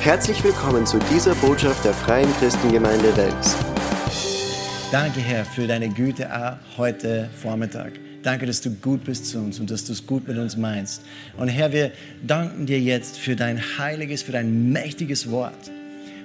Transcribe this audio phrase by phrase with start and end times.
[0.00, 3.56] Herzlich willkommen zu dieser Botschaft der Freien Christengemeinde Wels.
[4.92, 7.94] Danke, Herr, für deine Güte auch heute Vormittag.
[8.22, 11.02] Danke, dass du gut bist zu uns und dass du es gut mit uns meinst.
[11.36, 11.90] Und Herr, wir
[12.24, 15.70] danken dir jetzt für dein heiliges, für dein mächtiges Wort.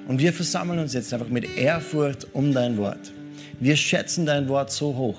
[0.07, 3.11] Und wir versammeln uns jetzt einfach mit Ehrfurcht um dein Wort.
[3.59, 5.17] Wir schätzen dein Wort so hoch.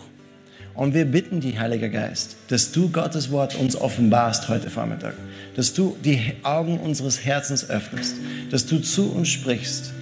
[0.75, 5.14] Und wir bitten dich, Heiliger Geist, dass du Gottes Wort uns offenbarst heute Vormittag.
[5.55, 8.16] Dass du die Augen unseres Herzens öffnest.
[8.51, 9.92] Dass du zu uns sprichst.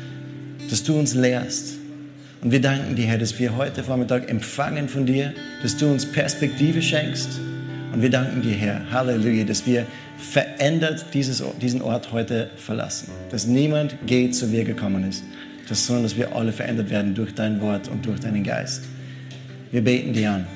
[0.70, 1.74] Dass du uns lehrst.
[2.40, 5.34] Und wir danken dir, Herr, dass wir heute Vormittag empfangen von dir.
[5.62, 7.28] Dass du uns Perspektive schenkst.
[7.92, 13.08] Und wir danken dir, Herr, Halleluja, dass wir verändert dieses, diesen Ort heute verlassen.
[13.30, 15.22] Dass niemand geht, so wie er gekommen ist.
[15.70, 18.84] Sondern dass wir alle verändert werden durch dein Wort und durch deinen Geist.
[19.70, 20.46] Wir beten dir an.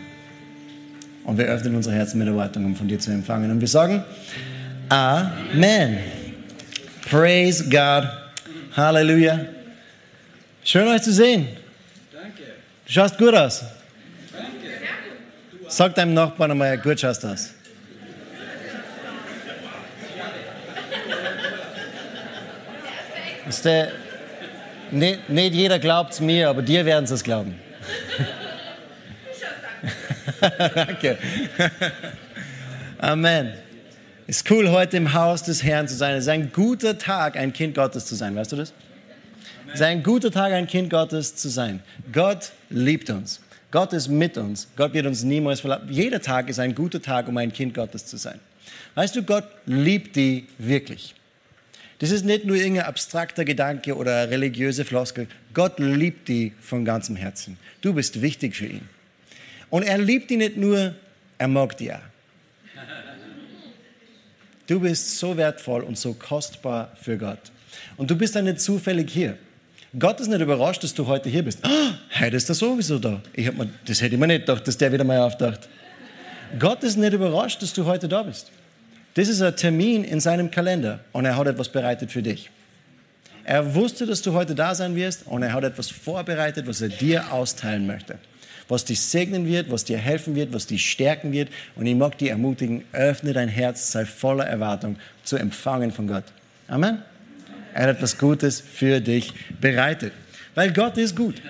[1.27, 3.51] Und wir öffnen unsere Herzen mit Erwartung, um von dir zu empfangen.
[3.51, 4.05] Und wir sagen
[4.89, 5.99] Amen.
[7.11, 8.09] Praise God.
[8.77, 9.41] Halleluja.
[10.63, 11.49] Schön euch zu sehen.
[12.13, 12.43] Danke.
[12.87, 13.65] Du schaust gut aus.
[14.33, 15.69] Danke.
[15.69, 17.53] Sag deinem Nachbarn einmal, gut schaust du aus.
[23.49, 23.89] Ist der,
[24.93, 27.57] nicht, nicht jeder glaubt es mir, aber dir werden sie es glauben.
[30.41, 31.19] Danke.
[32.99, 33.53] Amen.
[34.27, 36.15] Ist cool, heute im Haus des Herrn zu sein.
[36.17, 38.35] Es ist ein guter Tag, ein Kind Gottes zu sein.
[38.35, 38.73] Weißt du das?
[39.69, 41.81] Es ist ein guter Tag, ein Kind Gottes zu sein.
[42.13, 43.41] Gott liebt uns.
[43.71, 44.69] Gott ist mit uns.
[44.77, 45.89] Gott wird uns niemals verlassen.
[45.91, 48.41] Jeder Tag ist ein guter Tag, um ein Kind Gottes zu sein.
[48.95, 51.15] Weißt du, Gott liebt die wirklich.
[51.99, 55.29] Das ist nicht nur irgendein abstrakter Gedanke oder religiöse Floskel.
[55.55, 57.59] Gott liebt die von ganzem Herzen.
[57.81, 58.89] Du bist wichtig für ihn.
[59.71, 60.95] Und er liebt die nicht nur,
[61.39, 61.99] er mag die auch.
[64.67, 67.39] Du bist so wertvoll und so kostbar für Gott.
[67.97, 69.39] Und du bist dann nicht zufällig hier.
[69.99, 71.61] Gott ist nicht überrascht, dass du heute hier bist.
[71.65, 73.23] Oh, heute ist er sowieso da.
[73.33, 75.69] Ich mir, das hätte ich mir nicht gedacht, dass der wieder mal auftaucht.
[76.59, 78.51] Gott ist nicht überrascht, dass du heute da bist.
[79.15, 82.51] Das ist ein Termin in seinem Kalender und er hat etwas bereitet für dich.
[83.45, 86.89] Er wusste, dass du heute da sein wirst und er hat etwas vorbereitet, was er
[86.89, 88.19] dir austeilen möchte.
[88.69, 91.49] Was dich segnen wird, was dir helfen wird, was dich stärken wird.
[91.77, 96.25] Und ich mag dich ermutigen, öffne dein Herz, sei voller Erwartung zu empfangen von Gott.
[96.69, 97.03] Amen.
[97.75, 100.13] Er hat etwas Gutes für dich bereitet.
[100.55, 101.43] Weil Gott ist gut.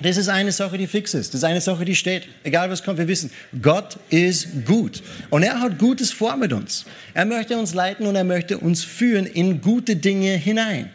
[0.00, 1.34] Das ist eine Sache, die fix ist.
[1.34, 2.28] Das ist eine Sache, die steht.
[2.44, 3.30] Egal was kommt, wir wissen,
[3.60, 5.02] Gott ist gut.
[5.30, 6.84] Und er hat Gutes vor mit uns.
[7.14, 10.90] Er möchte uns leiten und er möchte uns führen in gute Dinge hinein.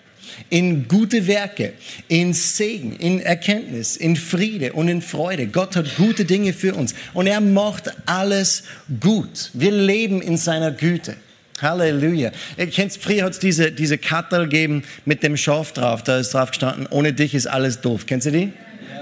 [0.49, 1.73] In gute Werke,
[2.07, 5.47] in Segen, in Erkenntnis, in Friede und in Freude.
[5.47, 6.93] Gott hat gute Dinge für uns.
[7.13, 8.63] Und er macht alles
[8.99, 9.51] gut.
[9.53, 11.15] Wir leben in seiner Güte.
[11.61, 12.31] Halleluja.
[12.57, 16.03] Ihr kennt, früher hat es diese, diese Kattel gegeben mit dem Schaf drauf.
[16.03, 18.05] Da ist drauf gestanden, ohne dich ist alles doof.
[18.05, 18.53] Kennst du die?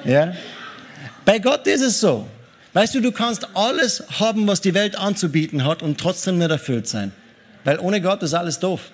[0.05, 0.33] Ja?
[1.25, 2.27] Bei Gott ist es so.
[2.73, 6.87] Weißt du, du kannst alles haben, was die Welt anzubieten hat und trotzdem nicht erfüllt
[6.87, 7.11] sein.
[7.63, 8.91] Weil ohne Gott ist alles doof.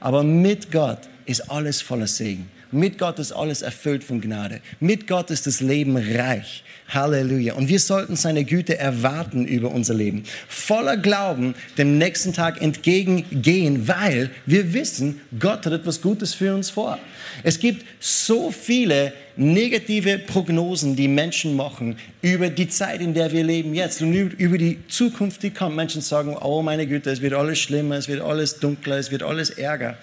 [0.00, 2.50] Aber mit Gott ist alles voller Segen.
[2.70, 4.60] Mit Gott ist alles erfüllt von Gnade.
[4.80, 6.64] Mit Gott ist das Leben reich.
[6.88, 7.54] Halleluja.
[7.54, 10.24] Und wir sollten seine Güte erwarten über unser Leben.
[10.48, 16.70] Voller Glauben dem nächsten Tag entgegengehen, weil wir wissen, Gott hat etwas Gutes für uns
[16.70, 16.98] vor.
[17.42, 23.44] Es gibt so viele negative Prognosen, die Menschen machen über die Zeit, in der wir
[23.44, 25.76] leben jetzt und über die Zukunft, die kommt.
[25.76, 29.22] Menschen sagen, oh meine Güte, es wird alles schlimmer, es wird alles dunkler, es wird
[29.22, 29.96] alles ärger.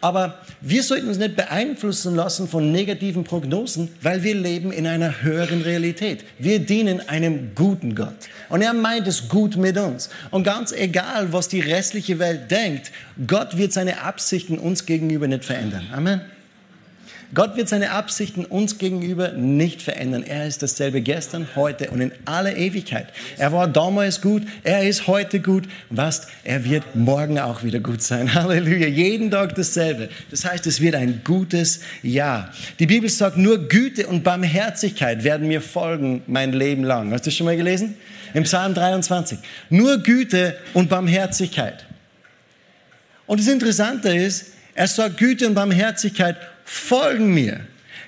[0.00, 5.22] Aber wir sollten uns nicht beeinflussen lassen von negativen Prognosen, weil wir leben in einer
[5.22, 6.24] höheren Realität.
[6.38, 8.14] Wir dienen einem guten Gott.
[8.48, 10.10] Und er meint es gut mit uns.
[10.30, 12.92] Und ganz egal, was die restliche Welt denkt,
[13.26, 15.86] Gott wird seine Absichten uns gegenüber nicht verändern.
[15.92, 16.20] Amen.
[17.34, 20.22] Gott wird seine Absichten uns gegenüber nicht verändern.
[20.22, 23.08] Er ist dasselbe gestern, heute und in aller Ewigkeit.
[23.36, 25.64] Er war damals gut, er ist heute gut.
[25.90, 26.28] Was?
[26.44, 28.32] Er wird morgen auch wieder gut sein.
[28.34, 28.86] Halleluja.
[28.86, 30.08] Jeden Tag dasselbe.
[30.30, 32.52] Das heißt, es wird ein gutes Jahr.
[32.78, 37.12] Die Bibel sagt, nur Güte und Barmherzigkeit werden mir folgen mein Leben lang.
[37.12, 37.96] Hast du das schon mal gelesen?
[38.34, 39.38] Im Psalm 23.
[39.70, 41.86] Nur Güte und Barmherzigkeit.
[43.26, 47.60] Und das Interessante ist, er sagt Güte und Barmherzigkeit folgen mir.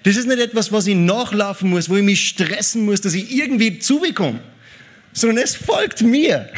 [0.03, 3.35] Das ist nicht etwas, was ich nachlaufen muss, wo ich mich stressen muss, dass ich
[3.35, 4.41] irgendwie zubekomme,
[5.13, 6.51] sondern es folgt mir.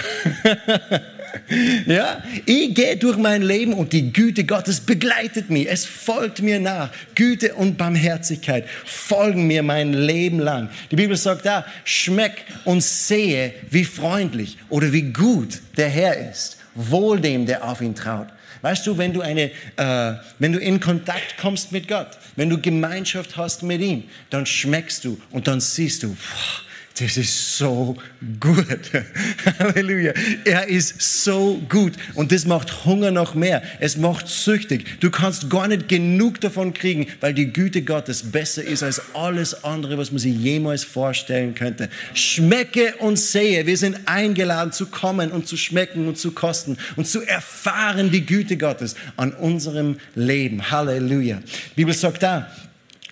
[1.86, 5.68] ja, ich gehe durch mein Leben und die Güte Gottes begleitet mich.
[5.68, 6.90] Es folgt mir nach.
[7.14, 10.70] Güte und Barmherzigkeit folgen mir mein Leben lang.
[10.90, 16.56] Die Bibel sagt da, schmeck und sehe, wie freundlich oder wie gut der Herr ist.
[16.74, 18.28] wohl dem, der auf ihn traut.
[18.62, 22.60] Weißt du, wenn du, eine, äh, wenn du in Kontakt kommst mit Gott, wenn du
[22.60, 26.69] Gemeinschaft hast mit ihm, dann schmeckst du und dann siehst du, boah,
[27.00, 27.96] das ist so
[28.38, 28.66] gut.
[29.58, 30.12] Halleluja.
[30.44, 31.94] Er ist so gut.
[32.14, 33.62] Und das macht Hunger noch mehr.
[33.80, 35.00] Es macht süchtig.
[35.00, 39.64] Du kannst gar nicht genug davon kriegen, weil die Güte Gottes besser ist als alles
[39.64, 41.88] andere, was man sich jemals vorstellen könnte.
[42.12, 43.66] Schmecke und sehe.
[43.66, 48.26] Wir sind eingeladen zu kommen und zu schmecken und zu kosten und zu erfahren die
[48.26, 50.70] Güte Gottes an unserem Leben.
[50.70, 51.40] Halleluja.
[51.76, 52.50] Die Bibel sagt da,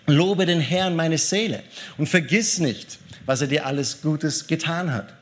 [0.07, 1.63] lobe den Herrn meine Seele
[1.97, 2.99] und vergiss nicht,
[3.29, 5.13] was er dir alles Gutes getan hat.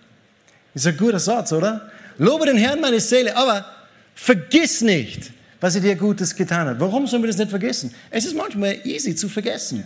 [0.75, 1.91] Ist ein guter Satz, oder?
[2.19, 3.67] Lobe den Herrn meine Seele, aber
[4.15, 6.79] vergiss nicht, was er dir Gutes getan hat.
[6.79, 7.93] Warum sollen wir das nicht vergessen?
[8.11, 9.85] Es ist manchmal easy zu vergessen.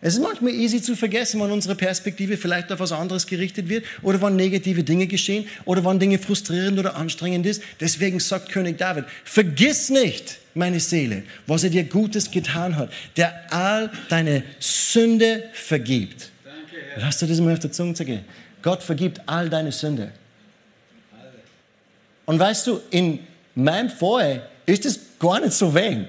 [0.00, 3.84] Es ist manchmal easy zu vergessen, wann unsere Perspektive vielleicht auf was anderes gerichtet wird
[4.02, 7.62] oder wann negative Dinge geschehen oder wann Dinge frustrierend oder anstrengend ist.
[7.78, 13.54] Deswegen sagt König David, vergiss nicht, meine Seele, was er dir Gutes getan hat, der
[13.54, 16.31] all deine Sünde vergibt
[16.96, 18.24] Lass dir das mal auf der Zunge zergehen.
[18.62, 20.12] Gott vergibt all deine Sünde.
[22.24, 23.18] Und weißt du, in
[23.54, 26.08] meinem Fall ist es gar nicht so wenig.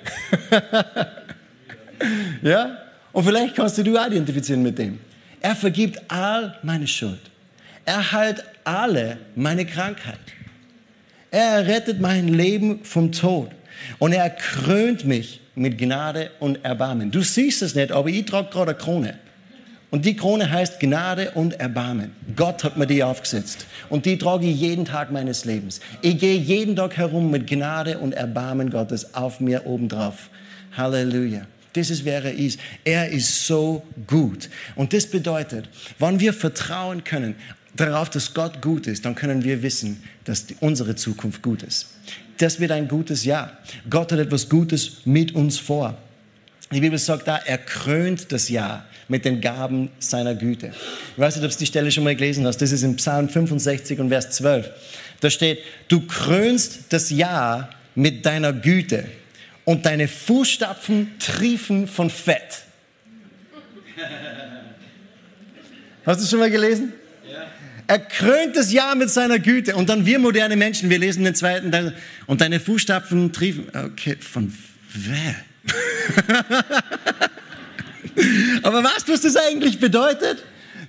[2.42, 2.78] ja?
[3.12, 5.00] Und vielleicht kannst du dich auch identifizieren mit dem.
[5.42, 7.20] Er vergibt all meine Schuld.
[7.86, 10.20] Er heilt alle meine Krankheit.
[11.32, 13.50] Er rettet mein Leben vom Tod.
[14.00, 17.12] Und er krönt mich mit Gnade und Erbarmen.
[17.12, 19.20] Du siehst es nicht, aber ich trage gerade eine Krone.
[19.94, 22.14] Und die Krone heißt Gnade und Erbarmen.
[22.36, 23.68] Gott hat mir die aufgesetzt.
[23.90, 25.82] Und die trage ich jeden Tag meines Lebens.
[26.02, 30.32] Ich gehe jeden Tag herum mit Gnade und Erbarmen Gottes auf mir obendrauf.
[30.76, 31.46] Halleluja.
[31.74, 32.60] Das ist, wer er ist.
[32.84, 34.50] Er ist so gut.
[34.76, 35.70] Und das bedeutet,
[36.00, 37.36] wenn wir vertrauen können
[37.76, 41.90] darauf, dass Gott gut ist, dann können wir wissen, dass unsere Zukunft gut ist.
[42.40, 43.60] Das wird ein gutes Jahr.
[43.92, 46.00] Gott hat etwas Gutes mit uns vor.
[46.74, 50.72] Die Bibel sagt da, er krönt das Jahr mit den Gaben seiner Güte.
[51.14, 52.58] Ich weiß nicht, ob du die Stelle schon mal gelesen hast.
[52.58, 54.70] Das ist im Psalm 65 und Vers 12.
[55.20, 59.06] Da steht, du krönst das Jahr mit deiner Güte
[59.66, 62.64] und deine Fußstapfen triefen von Fett.
[66.06, 66.94] Hast du schon mal gelesen?
[67.88, 69.76] Er krönt das Jahr mit seiner Güte.
[69.76, 71.94] Und dann wir moderne Menschen, wir lesen den zweiten,
[72.28, 74.54] und deine Fußstapfen triefen, okay, von
[74.94, 75.36] wer?
[78.64, 80.44] Aber weißt du, was das eigentlich bedeutet?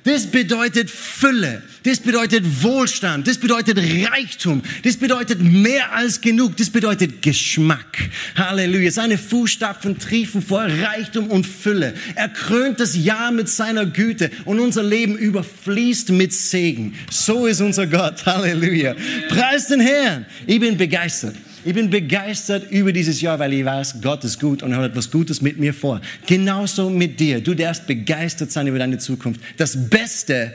[0.04, 6.68] Das bedeutet Fülle, das bedeutet Wohlstand, das bedeutet Reichtum, das bedeutet mehr als genug, das
[6.68, 8.10] bedeutet Geschmack.
[8.36, 8.90] Halleluja.
[8.90, 11.94] Seine Fußstapfen triefen vor Reichtum und Fülle.
[12.16, 16.94] Er krönt das Jahr mit seiner Güte und unser Leben überfließt mit Segen.
[17.10, 18.26] So ist unser Gott.
[18.26, 18.96] Halleluja.
[19.30, 20.26] Preis den Herrn.
[20.46, 21.34] Ich bin begeistert.
[21.64, 25.10] Ich bin begeistert über dieses Jahr, weil ich weiß, Gott ist gut und hat etwas
[25.10, 26.00] Gutes mit mir vor.
[26.26, 27.40] Genauso mit dir.
[27.40, 29.40] Du darfst begeistert sein über deine Zukunft.
[29.56, 30.52] Das Beste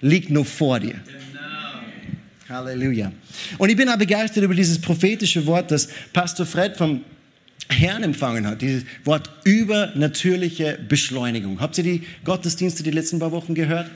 [0.00, 0.94] liegt nur vor dir.
[2.48, 3.12] Halleluja.
[3.56, 7.02] Und ich bin auch begeistert über dieses prophetische Wort, das Pastor Fred vom
[7.68, 8.60] Herrn empfangen hat.
[8.60, 11.60] Dieses Wort übernatürliche Beschleunigung.
[11.60, 13.90] Habt ihr die Gottesdienste die letzten paar Wochen gehört?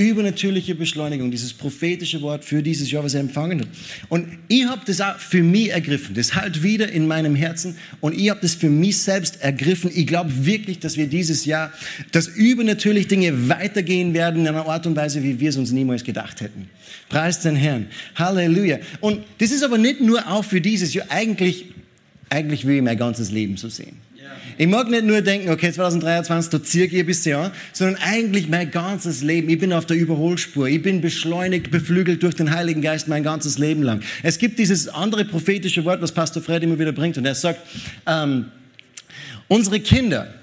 [0.00, 3.68] Übernatürliche Beschleunigung, dieses prophetische Wort für dieses Jahr, was er empfangen hat.
[4.08, 6.14] Und ich habe das auch für mich ergriffen.
[6.14, 9.90] Das halt wieder in meinem Herzen und ich habe das für mich selbst ergriffen.
[9.94, 11.72] Ich glaube wirklich, dass wir dieses Jahr,
[12.12, 16.02] dass übernatürlich Dinge weitergehen werden in einer Art und Weise, wie wir es uns niemals
[16.02, 16.70] gedacht hätten.
[17.10, 17.86] Preis den Herrn.
[18.14, 18.78] Halleluja.
[19.00, 21.06] Und das ist aber nicht nur auch für dieses Jahr.
[21.10, 21.66] Eigentlich,
[22.30, 23.96] eigentlich will ich mein ganzes Leben so sehen.
[24.60, 29.22] Ich mag nicht nur denken, okay, 2023, da zirke ich ein sondern eigentlich mein ganzes
[29.22, 29.48] Leben.
[29.48, 30.68] Ich bin auf der Überholspur.
[30.68, 34.02] Ich bin beschleunigt, beflügelt durch den Heiligen Geist mein ganzes Leben lang.
[34.22, 37.58] Es gibt dieses andere prophetische Wort, was Pastor Fred immer wieder bringt, und er sagt,
[38.06, 38.50] ähm,
[39.48, 40.34] unsere Kinder,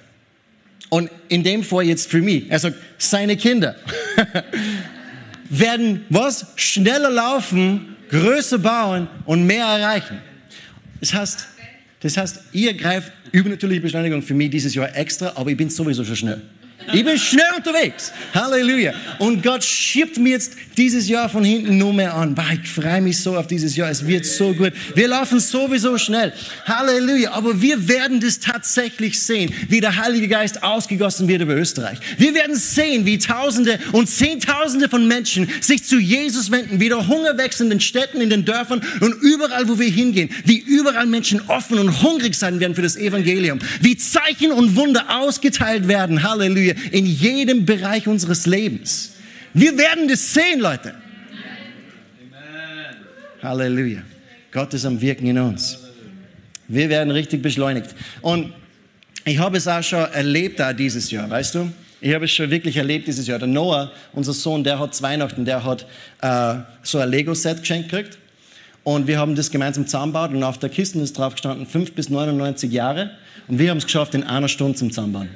[0.89, 3.75] und in dem Fall jetzt für mich, er sagt, seine Kinder,
[5.51, 6.47] werden was?
[6.55, 10.17] Schneller laufen, größer bauen und mehr erreichen.
[11.01, 11.47] Das heißt,
[11.99, 16.03] das heißt, ihr greift übernatürliche Beschleunigung für mich dieses Jahr extra, aber ich bin sowieso
[16.03, 16.41] schon schnell.
[16.93, 18.13] Ich bin schnell unterwegs.
[18.33, 18.93] Halleluja.
[19.19, 22.35] Und Gott schiebt mir jetzt dieses Jahr von hinten nur mehr an.
[22.63, 23.89] Ich freue mich so auf dieses Jahr.
[23.89, 24.71] Es wird so gut.
[24.95, 26.31] Wir laufen sowieso schnell.
[26.65, 27.31] Halleluja.
[27.31, 31.99] Aber wir werden das tatsächlich sehen, wie der Heilige Geist ausgegossen wird über Österreich.
[32.17, 37.07] Wir werden sehen, wie Tausende und Zehntausende von Menschen sich zu Jesus wenden, wie der
[37.07, 40.29] Hunger wächst in den Städten, in den Dörfern und überall, wo wir hingehen.
[40.45, 43.59] Wie überall Menschen offen und hungrig sein werden für das Evangelium.
[43.81, 46.23] Wie Zeichen und Wunder ausgeteilt werden.
[46.23, 49.13] Halleluja in jedem Bereich unseres Lebens.
[49.53, 50.93] Wir werden das sehen, Leute.
[53.41, 54.01] Halleluja.
[54.51, 55.79] Gott ist am Wirken in uns.
[56.67, 57.95] Wir werden richtig beschleunigt.
[58.21, 58.53] Und
[59.25, 61.71] ich habe es auch schon erlebt da dieses Jahr, weißt du?
[61.99, 63.39] Ich habe es schon wirklich erlebt dieses Jahr.
[63.39, 65.85] Der Noah, unser Sohn, der hat Weihnachten, der hat
[66.21, 68.17] äh, so ein Lego-Set geschenkt gekriegt.
[68.83, 72.09] Und wir haben das gemeinsam zusammengebaut und auf der Kiste ist drauf gestanden 5 bis
[72.09, 73.11] 99 Jahre.
[73.47, 75.29] Und wir haben es geschafft in einer Stunde zum Zusammenbauen.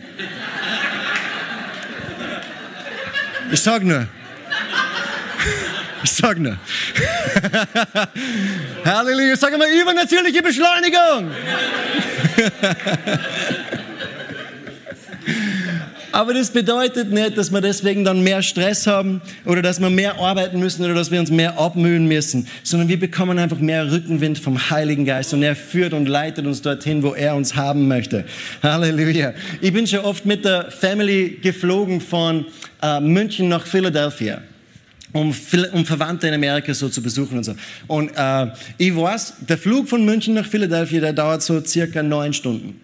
[3.52, 4.08] Ich sag nur.
[6.04, 6.58] Ich sag nur.
[8.86, 9.36] Halleluja.
[9.36, 11.32] Sag mal, übernatürliche Beschleunigung.
[16.12, 20.20] Aber das bedeutet nicht, dass wir deswegen dann mehr Stress haben oder dass wir mehr
[20.20, 24.40] arbeiten müssen oder dass wir uns mehr abmühen müssen, sondern wir bekommen einfach mehr Rückenwind
[24.40, 28.26] vom Heiligen Geist und er führt und leitet uns dorthin, wo er uns haben möchte.
[28.62, 29.34] Halleluja.
[29.62, 32.46] Ich bin schon oft mit der Family geflogen von
[32.82, 34.42] äh, München nach Philadelphia
[35.14, 35.36] um,
[35.74, 37.54] um Verwandte in Amerika so zu besuchen und so.
[37.88, 42.34] Und äh, ich weiß, der Flug von München nach Philadelphia, der dauert so circa neun
[42.34, 42.80] Stunden.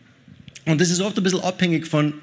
[0.68, 2.14] Und das ist oft ein bisschen abhängig von,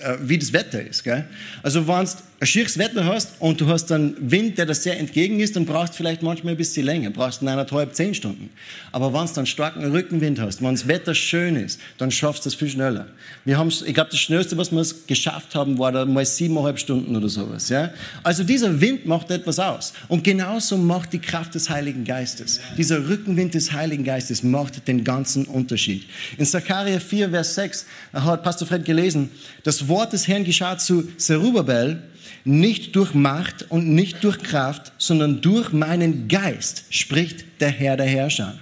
[0.00, 1.04] äh, wie das Wetter ist.
[1.04, 1.24] Gell?
[1.62, 2.12] Also wenn du
[2.42, 5.64] ein schieres Wetter hast und du hast dann Wind, der das sehr entgegen ist, dann
[5.64, 8.50] brauchst vielleicht manchmal ein bisschen länger, brauchst eineinhalb, zehn Stunden.
[8.90, 12.50] Aber wenn du dann starken Rückenwind hast, wenn das Wetter schön ist, dann schaffst du
[12.50, 13.06] das viel schneller.
[13.44, 17.14] Wir haben, ich glaube, das Schnellste, was wir geschafft haben, war da mal siebeneinhalb Stunden
[17.14, 17.68] oder sowas.
[17.68, 17.92] Ja?
[18.24, 19.92] Also dieser Wind macht etwas aus.
[20.08, 22.60] Und genauso macht die Kraft des Heiligen Geistes.
[22.76, 26.08] Dieser Rückenwind des Heiligen Geistes macht den ganzen Unterschied.
[26.38, 29.30] In Zachariah 4, Vers 6 hat Pastor Fred gelesen,
[29.62, 32.02] das Wort des Herrn geschah zu Zerubbabel,
[32.44, 38.06] nicht durch Macht und nicht durch Kraft, sondern durch meinen Geist, spricht der Herr der
[38.06, 38.58] Herrscher.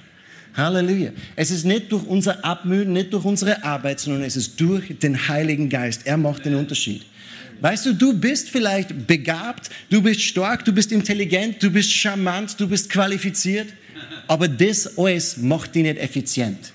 [0.55, 1.13] Halleluja.
[1.37, 5.29] Es ist nicht durch unser Abmühen, nicht durch unsere Arbeit, sondern es ist durch den
[5.29, 6.03] Heiligen Geist.
[6.07, 7.07] Er macht den Unterschied.
[7.61, 12.59] Weißt du, du bist vielleicht begabt, du bist stark, du bist intelligent, du bist charmant,
[12.59, 13.69] du bist qualifiziert,
[14.27, 16.73] aber das alles macht dich nicht effizient.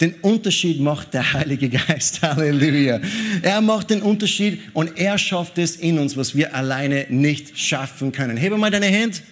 [0.00, 2.20] Den Unterschied macht der Heilige Geist.
[2.22, 3.00] Halleluja.
[3.42, 8.10] Er macht den Unterschied und er schafft es in uns, was wir alleine nicht schaffen
[8.10, 8.36] können.
[8.36, 9.22] Hebe mal deine Hand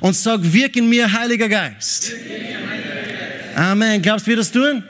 [0.00, 2.12] und sag, wirk in mir, Heiliger Geist.
[3.54, 4.02] Amen.
[4.02, 4.82] Glaubst du, wir das tun?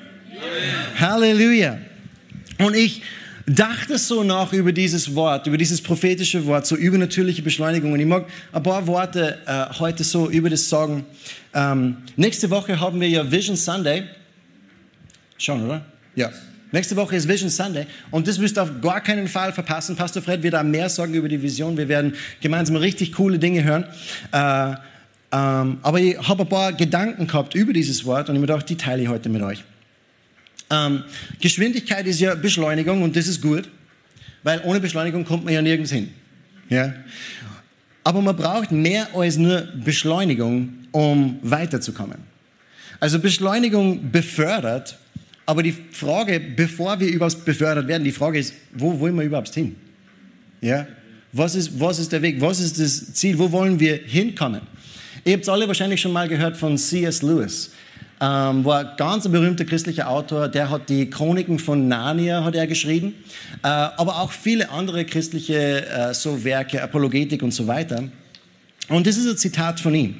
[0.99, 1.79] Halleluja.
[2.59, 3.03] Und ich
[3.47, 7.93] dachte so nach über dieses Wort, über dieses prophetische Wort, so übernatürliche Beschleunigung.
[7.93, 11.05] Und ich mag ein paar Worte äh, heute so über das sagen.
[11.53, 14.05] Ähm, nächste Woche haben wir ja Vision Sunday.
[15.39, 15.85] Schon, oder?
[16.15, 16.31] Ja.
[16.73, 19.95] Nächste Woche ist Vision Sunday und das wirst du auf gar keinen Fall verpassen.
[19.95, 21.77] Pastor Fred wird da mehr sagen über die Vision.
[21.77, 23.85] Wir werden gemeinsam richtig coole Dinge hören.
[24.33, 24.75] Äh,
[25.31, 28.69] ähm, aber ich habe ein paar Gedanken gehabt über dieses Wort und ich mir gedacht,
[28.69, 29.63] die teile ich heute mit euch.
[30.71, 31.05] Ähm,
[31.41, 33.69] Geschwindigkeit ist ja Beschleunigung und das ist gut,
[34.43, 36.11] weil ohne Beschleunigung kommt man ja nirgends hin.
[36.69, 36.93] Ja?
[38.03, 42.19] Aber man braucht mehr als nur Beschleunigung, um weiterzukommen.
[43.01, 44.99] Also Beschleunigung befördert
[45.47, 49.53] aber die Frage, bevor wir überhaupt befördert werden, die Frage ist, wo wollen wir überhaupt
[49.53, 49.77] hin?
[50.61, 50.87] Ja?
[51.33, 52.41] Was ist, was ist der Weg?
[52.41, 53.39] Was ist das Ziel?
[53.39, 54.63] Wo wollen wir hinkommen?
[55.25, 57.23] Ihr habt es alle wahrscheinlich schon mal gehört von C.S.
[57.23, 57.73] Lewis.
[58.21, 62.67] Ähm, war ein ganz berühmter christlicher Autor, der hat die Chroniken von Narnia hat er
[62.67, 63.15] geschrieben,
[63.63, 68.05] äh, aber auch viele andere christliche äh, so Werke, Apologetik und so weiter.
[68.89, 70.15] Und das ist ein Zitat von ihm.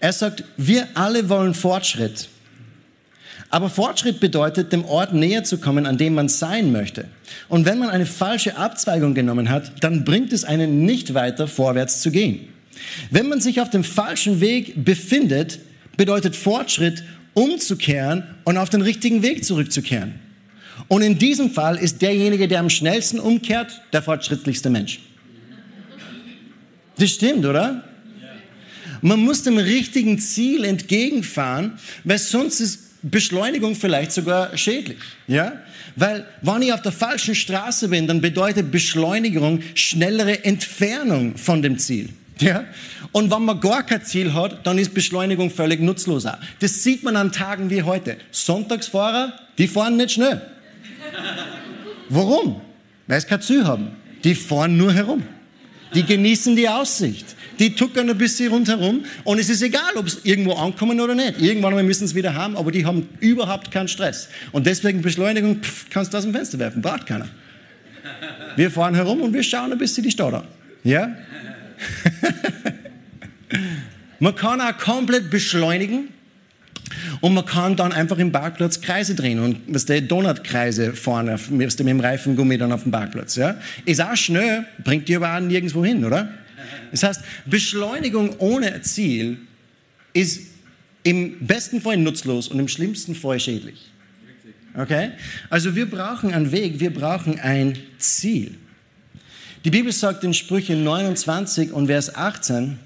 [0.00, 2.28] Er sagt, wir alle wollen Fortschritt,
[3.52, 7.04] aber Fortschritt bedeutet, dem Ort näher zu kommen, an dem man sein möchte.
[7.50, 12.00] Und wenn man eine falsche Abzweigung genommen hat, dann bringt es einen nicht weiter, vorwärts
[12.00, 12.48] zu gehen.
[13.10, 15.58] Wenn man sich auf dem falschen Weg befindet,
[15.98, 17.04] bedeutet Fortschritt,
[17.34, 20.14] umzukehren und auf den richtigen Weg zurückzukehren.
[20.88, 25.00] Und in diesem Fall ist derjenige, der am schnellsten umkehrt, der fortschrittlichste Mensch.
[26.96, 27.84] Das stimmt, oder?
[29.02, 31.72] Man muss dem richtigen Ziel entgegenfahren,
[32.04, 34.98] weil sonst ist Beschleunigung vielleicht sogar schädlich.
[35.26, 35.52] Ja?
[35.96, 41.78] Weil, wenn ich auf der falschen Straße bin, dann bedeutet Beschleunigung schnellere Entfernung von dem
[41.78, 42.10] Ziel.
[42.38, 42.64] Ja?
[43.10, 46.26] Und wenn man gar kein Ziel hat, dann ist Beschleunigung völlig nutzlos.
[46.60, 48.16] Das sieht man an Tagen wie heute.
[48.30, 50.40] Sonntagsfahrer, die fahren nicht schnell.
[52.08, 52.60] Warum?
[53.06, 53.88] Weil sie kein Ziel haben.
[54.24, 55.22] Die fahren nur herum.
[55.94, 60.18] Die genießen die Aussicht die tuckern ein bisschen rundherum und es ist egal, ob es
[60.24, 61.40] irgendwo ankommen oder nicht.
[61.40, 64.28] Irgendwann mal müssen es wieder haben, aber die haben überhaupt keinen Stress.
[64.50, 67.28] Und deswegen Beschleunigung pff, kannst du aus dem Fenster werfen, braucht keiner.
[68.56, 70.42] Wir fahren herum und wir schauen ein bisschen die Stadt an.
[70.82, 71.16] Ja?
[74.18, 76.08] man kann auch komplett beschleunigen
[77.20, 81.78] und man kann dann einfach im Parkplatz Kreise drehen und was der Donutkreise fahren, mit
[81.78, 83.36] dem Reifengummi dann auf dem Parkplatz.
[83.36, 83.54] Ja?
[83.84, 86.28] Ist auch schnell, bringt dir aber auch nirgendwo hin, oder?
[86.90, 89.38] Das heißt, Beschleunigung ohne Ziel
[90.12, 90.42] ist
[91.02, 93.90] im besten Fall nutzlos und im schlimmsten Fall schädlich.
[94.76, 95.10] Okay?
[95.50, 98.56] Also wir brauchen einen Weg, wir brauchen ein Ziel.
[99.64, 102.78] Die Bibel sagt in Sprüche 29 und Vers 18,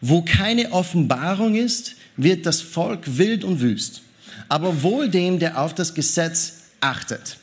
[0.00, 4.02] wo keine Offenbarung ist, wird das Volk wild und wüst.
[4.48, 7.38] Aber wohl dem, der auf das Gesetz achtet.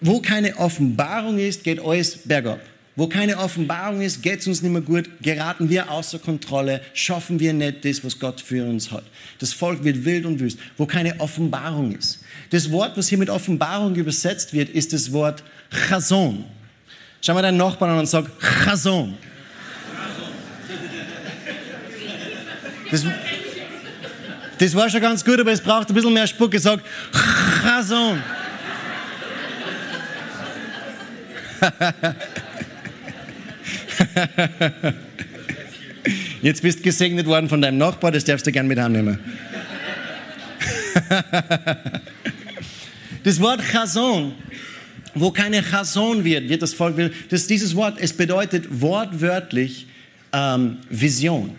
[0.00, 2.60] Wo keine Offenbarung ist, geht alles bergab.
[2.98, 7.38] Wo keine Offenbarung ist, geht es uns nicht mehr gut, geraten wir außer Kontrolle, schaffen
[7.38, 9.04] wir nicht das, was Gott für uns hat.
[9.38, 10.58] Das Volk wird wild und wüst.
[10.78, 12.20] Wo keine Offenbarung ist.
[12.50, 15.42] Das Wort, was hier mit Offenbarung übersetzt wird, ist das Wort
[15.88, 16.46] Chazon.
[17.20, 18.30] Schau mal deinen Nachbarn an und sag
[18.64, 19.14] Chazon.
[22.90, 23.04] Das,
[24.56, 26.58] das war schon ganz gut, aber es braucht ein bisschen mehr Spucke.
[26.58, 26.80] Sag
[27.62, 28.22] Chazon.
[36.42, 39.18] Jetzt bist du gesegnet worden von deinem Nachbar, das darfst du gern mit annehmen.
[43.24, 44.34] Das Wort Chazon,
[45.14, 46.94] wo keine Chazon wird, wird das Volk.
[47.28, 49.88] Das dieses Wort, es bedeutet wortwörtlich
[50.32, 51.56] ähm, Vision.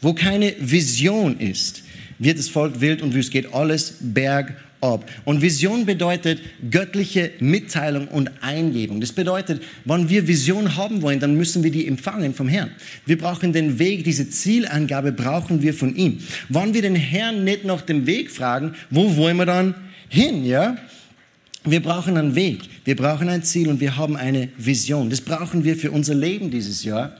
[0.00, 1.82] Wo keine Vision ist,
[2.18, 5.08] wird das Volk wild und wüst, geht alles berg ab.
[5.24, 9.00] Und Vision bedeutet göttliche Mitteilung und Eingebung.
[9.00, 12.70] Das bedeutet, wenn wir Vision haben wollen, dann müssen wir die empfangen vom Herrn.
[13.06, 16.18] Wir brauchen den Weg, diese Zielangabe brauchen wir von ihm.
[16.48, 19.74] Wenn wir den Herrn nicht nach dem Weg fragen, wo wollen wir dann
[20.08, 20.76] hin, ja?
[21.64, 25.10] Wir brauchen einen Weg, wir brauchen ein Ziel und wir haben eine Vision.
[25.10, 27.16] Das brauchen wir für unser Leben dieses Jahr,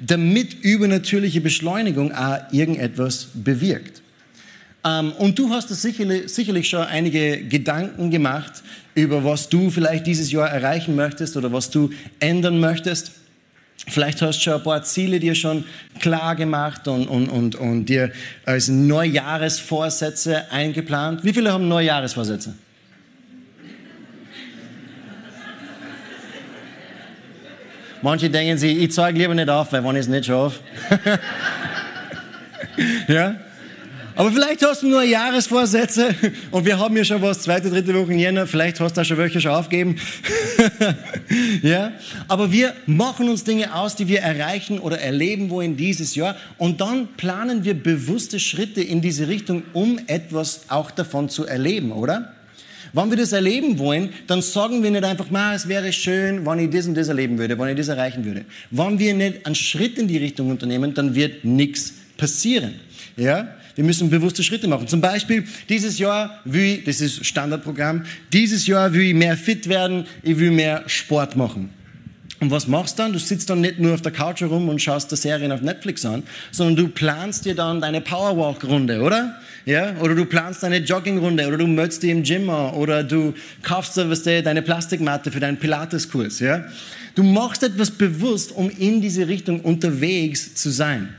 [0.00, 4.01] damit übernatürliche Beschleunigung auch irgendetwas bewirkt.
[4.84, 8.62] Ähm, und du hast sicherlich, sicherlich schon einige Gedanken gemacht
[8.94, 13.12] über was du vielleicht dieses Jahr erreichen möchtest oder was du ändern möchtest.
[13.88, 15.64] Vielleicht hast du schon ein paar Ziele dir schon
[15.98, 18.12] klar gemacht und, und, und, und dir
[18.44, 21.24] als Neujahresvorsätze eingeplant.
[21.24, 22.54] Wie viele haben Neujahresvorsätze?
[28.02, 30.58] Manche denken sich, ich zeige lieber nicht auf, weil wenn ich es nicht schaffe.
[33.08, 33.36] ja?
[34.14, 36.14] Aber vielleicht hast du nur Jahresvorsätze
[36.50, 39.04] und wir haben ja schon was, zweite, dritte Woche in Jänner, vielleicht hast du da
[39.04, 39.96] schon welche schon aufgeben.
[41.62, 41.92] ja?
[42.28, 46.80] Aber wir machen uns Dinge aus, die wir erreichen oder erleben wollen dieses Jahr und
[46.80, 52.32] dann planen wir bewusste Schritte in diese Richtung, um etwas auch davon zu erleben, oder?
[52.92, 56.70] Wenn wir das erleben wollen, dann sagen wir nicht einfach, es wäre schön, wenn ich
[56.70, 58.44] das und das erleben würde, wenn ich das erreichen würde.
[58.70, 62.74] Wenn wir nicht einen Schritt in die Richtung unternehmen, dann wird nichts passieren.
[63.16, 63.48] Ja?
[63.74, 64.88] Wir müssen bewusste Schritte machen.
[64.88, 69.68] Zum Beispiel, dieses Jahr will ich, das ist Standardprogramm, dieses Jahr will ich mehr fit
[69.68, 71.70] werden, ich will mehr Sport machen.
[72.42, 73.12] Und was machst du dann?
[73.12, 76.04] Du sitzt dann nicht nur auf der Couch herum und schaust dir Serien auf Netflix
[76.04, 79.36] an, sondern du planst dir dann deine Powerwalk-Runde, oder?
[79.64, 79.94] Ja?
[80.00, 83.32] Oder du planst deine Joggingrunde, oder du mötst die im Gym an, oder du
[83.62, 86.64] kaufst dir, was deine Plastikmatte für deinen Pilateskurs, ja?
[87.14, 91.10] Du machst etwas bewusst, um in diese Richtung unterwegs zu sein.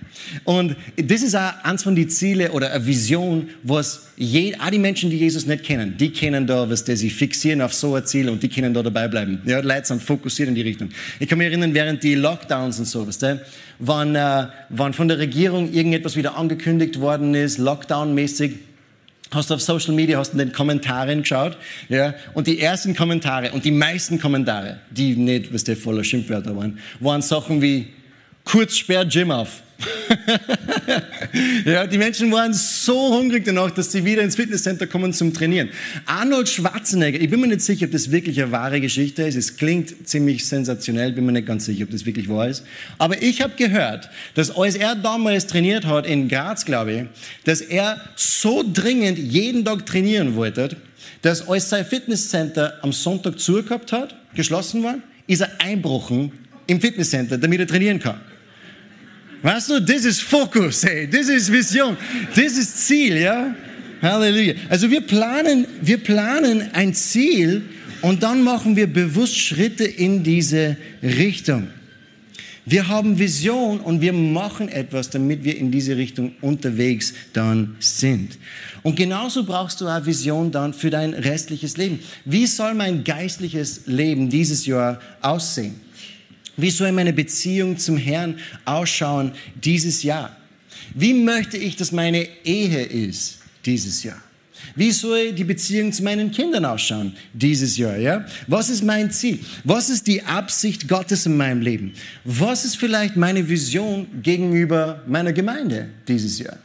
[0.44, 4.80] Und das ist auch eins von den Zielen oder eine Vision, was je, auch die
[4.80, 8.06] Menschen, die Jesus nicht kennen, die kennen da, was die sich fixieren auf so ein
[8.06, 9.42] Ziel und die können da dabei bleiben.
[9.46, 10.90] Ja, Leute sind fokussiert in die Richtung.
[11.20, 13.42] Ich kann mich erinnern, während die Lockdowns und so, weißt du,
[13.80, 18.54] wann, äh, wann von der Regierung irgendetwas wieder angekündigt worden ist, Lockdown-mäßig,
[19.32, 21.58] hast du auf Social Media, hast in den Kommentaren geschaut,
[21.90, 26.56] ja, und die ersten Kommentare und die meisten Kommentare, die nicht, was der voller Schimpfwörter
[26.56, 27.88] waren, waren Sachen wie,
[28.44, 29.64] kurz sperrt Gym auf.
[31.66, 35.70] ja, die Menschen waren so hungrig danach, dass sie wieder ins Fitnesscenter kommen zum Trainieren.
[36.06, 39.36] Arnold Schwarzenegger, ich bin mir nicht sicher, ob das wirklich eine wahre Geschichte ist.
[39.36, 42.64] Es klingt ziemlich sensationell, bin mir nicht ganz sicher, ob das wirklich wahr ist.
[42.98, 47.04] Aber ich habe gehört, dass als er damals trainiert hat, in Graz, glaube ich,
[47.44, 50.78] dass er so dringend jeden Tag trainieren wollte,
[51.22, 54.96] dass als sein Fitnesscenter am Sonntag zugehabt hat, geschlossen war,
[55.28, 56.32] ist er einbrochen
[56.68, 58.20] im Fitnesscenter, damit er trainieren kann.
[59.44, 61.98] Weißt du, das ist Fokus, hey, das ist Vision,
[62.34, 63.54] das ist Ziel, ja?
[64.02, 64.54] Halleluja.
[64.70, 67.62] Also wir planen, wir planen ein Ziel
[68.02, 71.68] und dann machen wir bewusst Schritte in diese Richtung.
[72.66, 78.38] Wir haben Vision und wir machen etwas, damit wir in diese Richtung unterwegs dann sind.
[78.82, 82.00] Und genauso brauchst du auch Vision dann für dein restliches Leben.
[82.24, 85.76] Wie soll mein geistliches Leben dieses Jahr aussehen?
[86.56, 90.36] Wie soll meine Beziehung zum Herrn ausschauen dieses Jahr?
[90.94, 94.22] Wie möchte ich, dass meine Ehe ist dieses Jahr?
[94.76, 97.98] Wie soll die Beziehung zu meinen Kindern ausschauen dieses Jahr?
[97.98, 98.26] Ja?
[98.48, 99.40] Was ist mein Ziel?
[99.64, 101.94] Was ist die Absicht Gottes in meinem Leben?
[102.24, 106.58] Was ist vielleicht meine Vision gegenüber meiner Gemeinde dieses Jahr?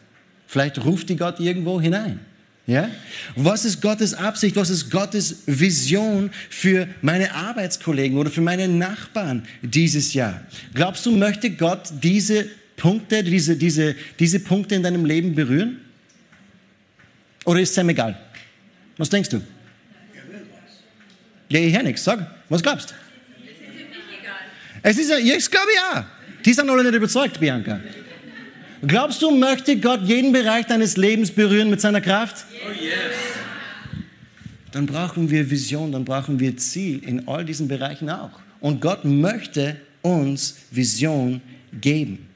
[0.46, 2.20] Vielleicht ruft die Gott irgendwo hinein.
[2.68, 2.90] Ja?
[3.35, 4.54] Was ist Gottes Absicht?
[4.54, 10.42] Was ist Gottes Vision für meine Arbeitskollegen oder für meine Nachbarn dieses Jahr?
[10.74, 15.81] Glaubst du, möchte Gott diese Punkte, diese, diese, diese Punkte in deinem Leben berühren?
[17.46, 18.20] Oder ist es ihm egal?
[18.98, 19.40] Was denkst du?
[21.48, 22.04] Ja, ich höre nichts.
[22.04, 22.94] Sag, was glaubst du?
[24.83, 26.07] Es ist ja, ich glaube ja.
[26.44, 27.81] Die sind alle nicht überzeugt, Bianca.
[28.87, 32.45] Glaubst du, möchte Gott jeden Bereich deines Lebens berühren mit seiner Kraft?
[32.67, 32.95] Oh yes.
[34.73, 38.31] Dann brauchen wir Vision, dann brauchen wir Ziel in all diesen Bereichen auch.
[38.61, 41.41] Und Gott möchte uns Vision
[41.81, 42.29] geben.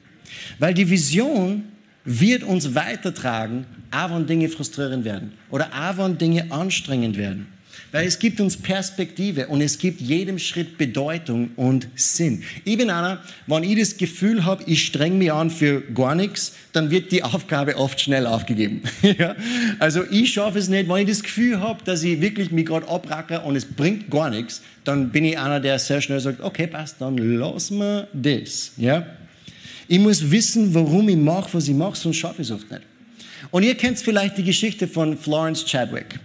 [0.59, 1.65] Weil die Vision
[2.05, 7.47] wird uns weitertragen, auch wenn Dinge frustrierend werden oder auch wenn Dinge anstrengend werden.
[7.91, 12.43] Weil es gibt uns Perspektive und es gibt jedem Schritt Bedeutung und Sinn.
[12.65, 16.53] Ich bin einer, wenn ich das Gefühl habe, ich streng mich an für gar nichts,
[16.71, 18.81] dann wird die Aufgabe oft schnell aufgegeben.
[19.01, 19.35] ja?
[19.79, 22.87] Also ich schaffe es nicht, wenn ich das Gefühl habe, dass ich wirklich mich gerade
[22.87, 26.67] abracke und es bringt gar nichts, dann bin ich einer, der sehr schnell sagt, okay,
[26.67, 28.71] passt, dann lass wir das.
[28.77, 29.05] Ja?
[29.87, 32.81] Ich muss wissen, warum ich mache, was ich mache, sonst schaffe ich es oft nicht.
[33.51, 36.19] Und ihr kennt vielleicht die Geschichte von Florence Chadwick.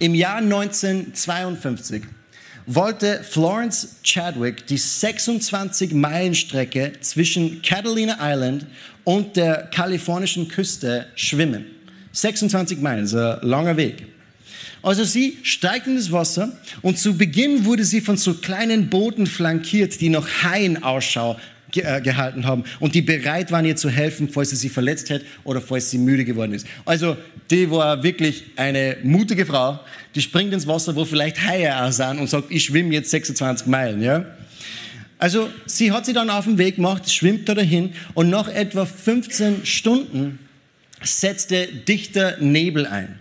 [0.00, 2.02] Im Jahr 1952
[2.66, 8.66] wollte Florence Chadwick die 26-Meilen-Strecke zwischen Catalina Island
[9.04, 11.66] und der kalifornischen Küste schwimmen.
[12.12, 14.06] 26 Meilen, ist ein langer Weg.
[14.82, 19.26] Also sie steigt in das Wasser und zu Beginn wurde sie von so kleinen Booten
[19.26, 21.38] flankiert, die noch Haien Ausschau
[21.74, 25.60] gehalten haben und die bereit waren, ihr zu helfen, falls sie sich verletzt hätte oder
[25.60, 26.66] falls sie müde geworden ist.
[26.84, 27.16] Also
[27.50, 29.80] die war wirklich eine mutige Frau,
[30.14, 33.66] die springt ins Wasser, wo vielleicht Haie auch sind und sagt, ich schwimme jetzt 26
[33.66, 34.02] Meilen.
[34.02, 34.24] Ja?
[35.18, 38.84] Also sie hat sie dann auf den Weg gemacht, schwimmt da dahin und nach etwa
[38.86, 40.38] 15 Stunden
[41.02, 43.18] setzte dichter Nebel ein.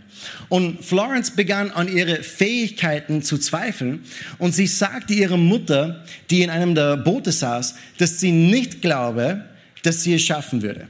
[0.49, 4.03] Und Florence begann an ihre Fähigkeiten zu zweifeln
[4.37, 9.45] und sie sagte ihrer Mutter, die in einem der Boote saß, dass sie nicht glaube,
[9.83, 10.87] dass sie es schaffen würde.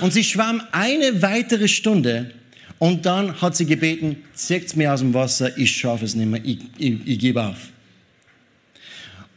[0.00, 2.32] Und sie schwamm eine weitere Stunde
[2.78, 6.40] und dann hat sie gebeten, zieht mir aus dem Wasser, ich schaffe es nicht mehr,
[6.44, 7.68] ich, ich, ich gebe auf.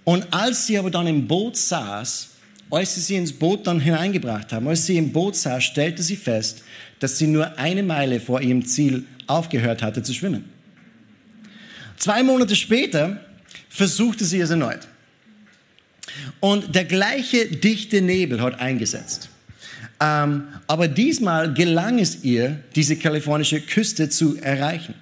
[0.04, 2.30] Und als sie aber dann im Boot saß,
[2.70, 6.16] als sie sie ins Boot dann hineingebracht haben, als sie im Boot saß, stellte sie
[6.16, 6.64] fest,
[7.00, 10.46] dass sie nur eine Meile vor ihrem Ziel aufgehört hatte zu schwimmen.
[11.98, 13.20] Zwei Monate später
[13.70, 14.88] versuchte sie es erneut.
[16.40, 19.30] Und der gleiche dichte Nebel hat eingesetzt.
[20.00, 24.94] Ähm, aber diesmal gelang es ihr, diese kalifornische Küste zu erreichen.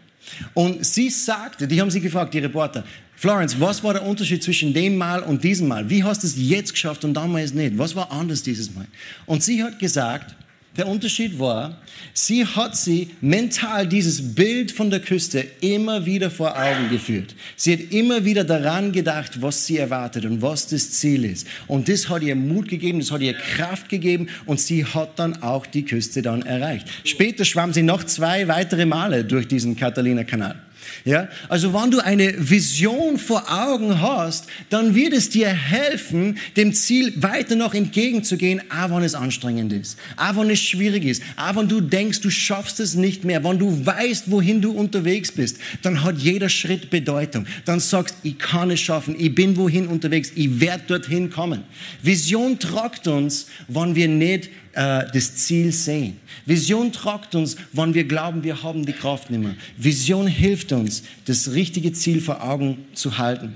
[0.53, 2.83] Und sie sagte, die haben sie gefragt, die Reporter,
[3.23, 5.89] Florence, was war der Unterschied zwischen dem Mal und diesem Mal?
[5.89, 7.77] Wie hast du es jetzt geschafft und damals nicht?
[7.77, 8.85] Was war anders dieses Mal?
[9.25, 10.35] Und sie hat gesagt,
[10.75, 11.79] der Unterschied war,
[12.13, 17.33] sie hat sie mental dieses Bild von der Küste immer wieder vor Augen geführt.
[17.55, 21.47] Sie hat immer wieder daran gedacht, was sie erwartet und was das Ziel ist.
[21.67, 25.41] Und das hat ihr Mut gegeben, das hat ihr Kraft gegeben und sie hat dann
[25.41, 26.89] auch die Küste dann erreicht.
[27.05, 30.57] Später schwamm sie noch zwei weitere Male durch diesen Catalina-Kanal.
[31.05, 31.27] Ja?
[31.49, 37.13] Also wenn du eine Vision vor Augen hast, dann wird es dir helfen, dem Ziel
[37.21, 41.67] weiter noch entgegenzugehen, auch wenn es anstrengend ist, auch wenn es schwierig ist, auch wenn
[41.67, 46.03] du denkst, du schaffst es nicht mehr, wenn du weißt, wohin du unterwegs bist, dann
[46.03, 47.45] hat jeder Schritt Bedeutung.
[47.65, 51.63] Dann sagst, ich kann es schaffen, ich bin wohin unterwegs, ich werde dorthin kommen.
[52.01, 56.19] Vision tragt uns, wenn wir nicht äh, das Ziel sehen.
[56.45, 59.55] Vision tragt uns, wenn wir glauben, wir haben die Kraft nicht mehr.
[59.77, 63.55] Vision hilft uns, das richtige Ziel vor Augen zu halten.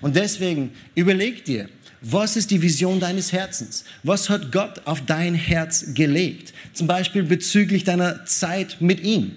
[0.00, 1.68] Und deswegen überleg dir,
[2.00, 3.84] was ist die Vision deines Herzens?
[4.02, 6.52] Was hat Gott auf dein Herz gelegt?
[6.72, 9.32] Zum Beispiel bezüglich deiner Zeit mit ihm.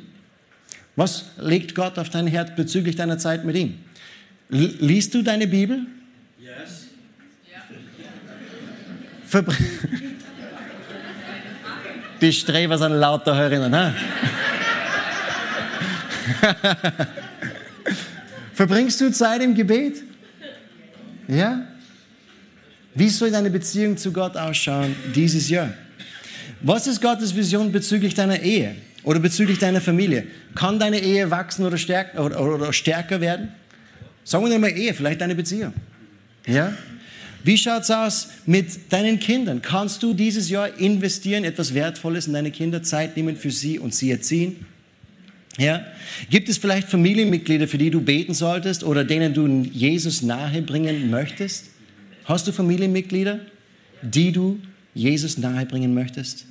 [0.96, 3.76] Was legt Gott auf dein Herz bezüglich deiner Zeit mit ihm?
[4.50, 5.86] Liest du deine Bibel?
[6.40, 6.88] Yes.
[9.32, 9.42] Ja.
[12.22, 13.74] Die Streber sind lauter herinnen.
[13.76, 13.94] Ha?
[18.54, 20.04] Verbringst du Zeit im Gebet?
[21.28, 21.62] Ja?
[22.94, 25.70] Wie soll deine Beziehung zu Gott ausschauen dieses Jahr?
[26.62, 30.28] Was ist Gottes Vision bezüglich deiner Ehe oder bezüglich deiner Familie?
[30.56, 33.54] Kann deine Ehe wachsen oder stärker, oder, oder stärker werden?
[34.26, 35.74] Sagen wir mal Ehe, vielleicht deine Beziehung.
[36.46, 36.74] Ja?
[37.44, 39.62] Wie schaut es aus mit deinen Kindern?
[39.62, 43.96] Kannst du dieses Jahr investieren, etwas Wertvolles in deine Kinder, Zeit nehmen für sie und
[43.96, 44.66] sie erziehen?
[45.58, 45.86] Ja?
[46.30, 51.10] Gibt es vielleicht Familienmitglieder, für die du beten solltest oder denen du Jesus nahe bringen
[51.10, 51.66] möchtest?
[52.26, 53.40] Hast du Familienmitglieder,
[54.02, 54.60] die du
[54.94, 56.46] Jesus nahe bringen möchtest?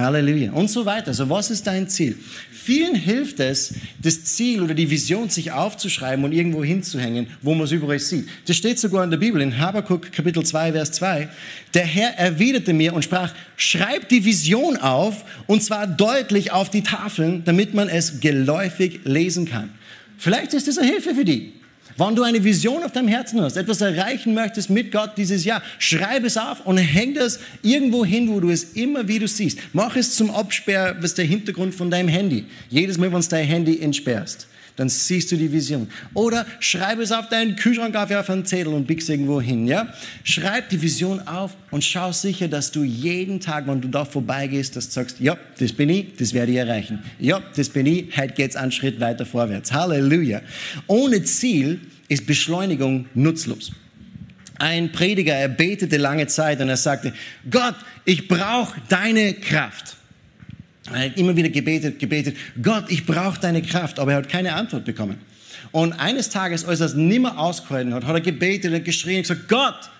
[0.00, 0.52] Halleluja.
[0.52, 1.08] Und so weiter.
[1.08, 2.16] Also was ist dein Ziel?
[2.52, 7.64] Vielen hilft es, das Ziel oder die Vision sich aufzuschreiben und irgendwo hinzuhängen, wo man
[7.64, 8.28] es überall sieht.
[8.46, 11.28] Das steht sogar in der Bibel, in Habakkuk Kapitel 2, Vers 2.
[11.74, 16.82] Der Herr erwiderte mir und sprach, schreib die Vision auf und zwar deutlich auf die
[16.82, 19.70] Tafeln, damit man es geläufig lesen kann.
[20.18, 21.59] Vielleicht ist das eine Hilfe für die.
[21.96, 25.62] Wenn du eine Vision auf deinem Herzen hast, etwas erreichen möchtest mit Gott dieses Jahr,
[25.78, 29.58] schreib es auf und häng das irgendwo hin, wo du es immer wieder siehst.
[29.72, 32.46] Mach es zum Absperr, was der Hintergrund von deinem Handy.
[32.68, 35.88] Jedes Mal, wenn du dein Handy entsperrst dann siehst du die Vision.
[36.14, 39.66] Oder schreib es auf deinen Kühlschrank auf, auf einen Zettel und biegst irgendwo hin.
[39.66, 39.92] Ja?
[40.24, 44.76] Schreib die Vision auf und schau sicher, dass du jeden Tag, wenn du da vorbeigehst,
[44.76, 47.00] dass du sagst, ja, das bin ich, das werde ich erreichen.
[47.18, 49.72] Ja, das bin ich, heute geht's einen Schritt weiter vorwärts.
[49.72, 50.40] Halleluja.
[50.86, 53.72] Ohne Ziel ist Beschleunigung nutzlos.
[54.58, 57.14] Ein Prediger, er betete lange Zeit und er sagte,
[57.50, 59.96] Gott, ich brauche deine Kraft.
[60.92, 64.54] Er hat immer wieder gebetet, gebetet, Gott, ich brauche deine Kraft, aber er hat keine
[64.54, 65.18] Antwort bekommen.
[65.72, 69.22] Und eines Tages, als er es nimmer ausgehalten hat, hat er gebetet und geschrien und
[69.22, 69.90] gesagt, Gott,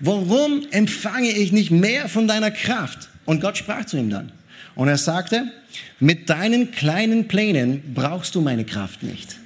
[0.00, 3.08] warum empfange ich nicht mehr von deiner Kraft?
[3.24, 4.32] Und Gott sprach zu ihm dann.
[4.74, 5.44] Und er sagte,
[6.00, 9.36] mit deinen kleinen Plänen brauchst du meine Kraft nicht.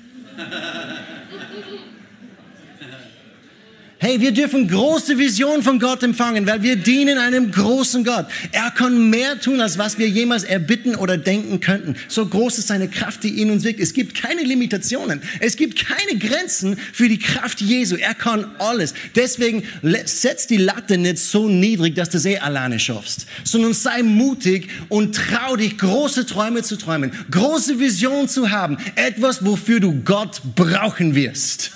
[4.00, 8.26] Hey, wir dürfen große Visionen von Gott empfangen, weil wir dienen einem großen Gott.
[8.52, 11.96] Er kann mehr tun, als was wir jemals erbitten oder denken könnten.
[12.06, 13.80] So groß ist seine Kraft, die in uns wirkt.
[13.80, 15.20] Es gibt keine Limitationen.
[15.40, 17.96] Es gibt keine Grenzen für die Kraft Jesu.
[17.96, 18.94] Er kann alles.
[19.16, 19.64] Deswegen
[20.04, 24.68] setz die Latte nicht so niedrig, dass du sie eh alleine schaffst, sondern sei mutig
[24.88, 28.76] und trau dich, große Träume zu träumen, große Visionen zu haben.
[28.94, 31.72] Etwas, wofür du Gott brauchen wirst.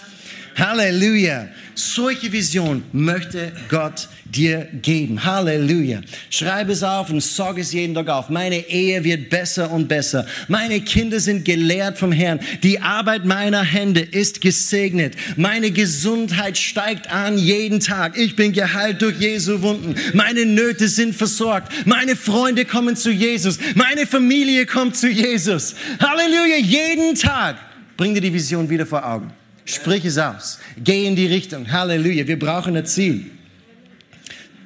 [0.57, 1.49] Halleluja.
[1.75, 5.25] Solche Vision möchte Gott dir geben.
[5.25, 6.01] Halleluja.
[6.31, 8.29] Schreib es auf und sag es jeden Tag auf.
[8.29, 10.27] Meine Ehe wird besser und besser.
[10.49, 12.41] Meine Kinder sind gelehrt vom Herrn.
[12.63, 15.15] Die Arbeit meiner Hände ist gesegnet.
[15.37, 18.19] Meine Gesundheit steigt an jeden Tag.
[18.19, 19.95] Ich bin geheilt durch Jesu Wunden.
[20.15, 21.73] Meine Nöte sind versorgt.
[21.87, 23.59] Meine Freunde kommen zu Jesus.
[23.75, 25.75] Meine Familie kommt zu Jesus.
[26.01, 26.57] Halleluja.
[26.57, 27.57] Jeden Tag
[27.97, 29.33] bring dir die Vision wieder vor Augen.
[29.65, 30.59] Sprich es aus.
[30.77, 31.71] Geh in die Richtung.
[31.71, 32.27] Halleluja.
[32.27, 33.31] Wir brauchen ein Ziel.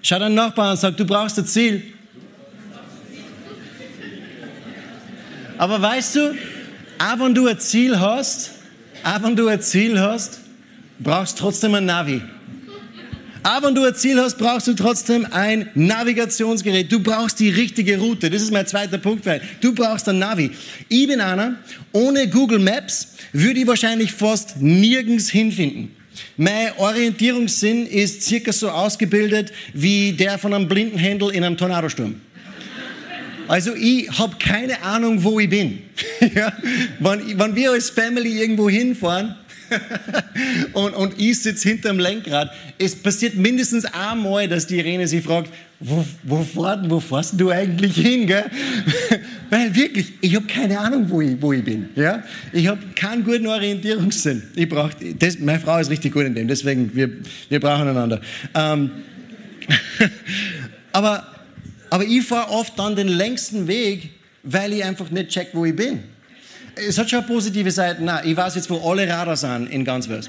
[0.03, 1.83] Schau deinen Nachbarn und sag, du brauchst ein Ziel.
[5.59, 6.35] Aber weißt du,
[6.99, 8.53] auch wenn du ein Ziel hast,
[9.03, 10.41] auch wenn du ein Ziel hast,
[10.99, 12.23] brauchst trotzdem ein Navi.
[13.47, 16.91] Auch wenn du ein Ziel hast, brauchst du trotzdem ein Navigationsgerät.
[16.91, 18.29] Du brauchst die richtige Route.
[18.29, 19.25] Das ist mein zweiter Punkt.
[19.61, 20.51] Du brauchst ein Navi.
[20.89, 21.55] Ich bin einer,
[21.93, 25.95] ohne Google Maps würde ich wahrscheinlich fast nirgends hinfinden.
[26.37, 32.21] Mein Orientierungssinn ist circa so ausgebildet wie der von einem blinden Händel in einem Tornadosturm.
[33.47, 35.83] Also ich habe keine Ahnung, wo ich bin.
[36.35, 36.53] ja?
[36.99, 39.37] wenn, wenn wir als Family irgendwo hinfahren,
[40.72, 42.50] und, und ich sitze hinterm Lenkrad.
[42.79, 47.50] Es passiert mindestens einmal, dass die Irene sich fragt, wo, wo, fahren, wo fährst du
[47.50, 48.26] eigentlich hin?
[48.26, 48.44] Gell?
[49.50, 51.90] Weil wirklich, ich habe keine Ahnung, wo ich, wo ich bin.
[51.94, 52.22] Ja?
[52.52, 54.42] Ich habe keinen guten Orientierungssinn.
[54.55, 57.11] Ich brauch, das, meine Frau ist richtig gut in dem, deswegen, wir,
[57.48, 58.20] wir brauchen einander.
[58.55, 58.90] Ähm,
[60.92, 61.26] aber,
[61.90, 64.11] aber ich fahre oft dann den längsten Weg,
[64.42, 66.00] weil ich einfach nicht check, wo ich bin
[66.77, 68.05] es hat schon positive Seiten.
[68.05, 70.29] Nein, ich weiß jetzt, wo alle Radar sind in ganz Wels.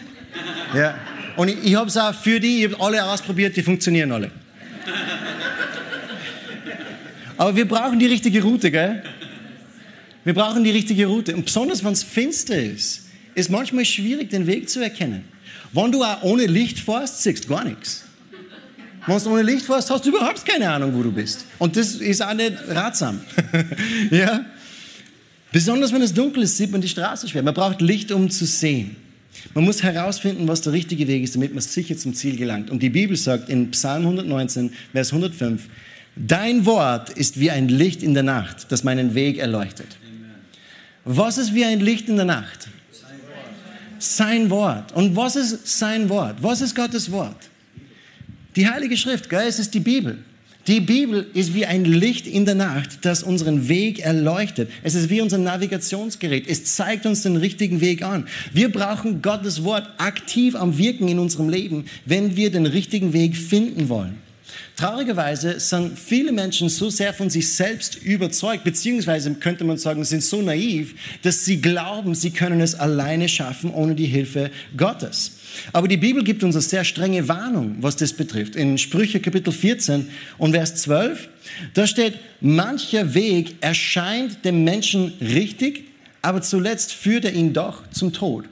[0.73, 0.95] Ja.
[1.35, 4.31] Und ich, ich habe es auch für die, ich habe alle ausprobiert, die funktionieren alle.
[7.37, 9.03] Aber wir brauchen die richtige Route, gell?
[10.23, 11.35] Wir brauchen die richtige Route.
[11.35, 13.05] Und besonders, wenn es finster ist,
[13.35, 15.23] ist manchmal schwierig, den Weg zu erkennen.
[15.71, 18.03] Wenn du auch ohne Licht fährst, siehst du gar nichts.
[19.05, 21.45] Wenn du ohne Licht fährst, hast du überhaupt keine Ahnung, wo du bist.
[21.59, 23.21] Und das ist auch nicht ratsam.
[24.11, 24.45] ja?
[25.51, 27.43] Besonders wenn es dunkel ist, sieht man die Straße schwer.
[27.43, 28.95] Man braucht Licht, um zu sehen.
[29.53, 32.69] Man muss herausfinden, was der richtige Weg ist, damit man sicher zum Ziel gelangt.
[32.69, 35.67] Und die Bibel sagt in Psalm 119, Vers 105,
[36.15, 39.97] Dein Wort ist wie ein Licht in der Nacht, das meinen Weg erleuchtet.
[41.05, 42.67] Was ist wie ein Licht in der Nacht?
[43.99, 44.91] Sein Wort.
[44.93, 46.37] Und was ist sein Wort?
[46.41, 47.49] Was ist Gottes Wort?
[48.55, 49.47] Die Heilige Schrift, gell?
[49.47, 50.17] es ist die Bibel.
[50.67, 54.69] Die Bibel ist wie ein Licht in der Nacht, das unseren Weg erleuchtet.
[54.83, 56.45] Es ist wie unser Navigationsgerät.
[56.45, 58.27] Es zeigt uns den richtigen Weg an.
[58.51, 63.37] Wir brauchen Gottes Wort aktiv am Wirken in unserem Leben, wenn wir den richtigen Weg
[63.37, 64.17] finden wollen.
[64.75, 70.21] traurigerweise sind viele Menschen so sehr von sich selbst überzeugt, beziehungsweise könnte man sagen, sind
[70.21, 75.36] so naiv, dass sie glauben, sie können es alleine schaffen ohne die Hilfe Gottes.
[75.73, 78.55] Aber die Bibel gibt uns eine sehr strenge Warnung, was das betrifft.
[78.55, 80.07] In Sprüche Kapitel 14
[80.37, 81.29] und Vers 12,
[81.73, 85.85] da steht, mancher Weg erscheint dem Menschen richtig,
[86.21, 88.45] aber zuletzt führt er ihn doch zum Tod.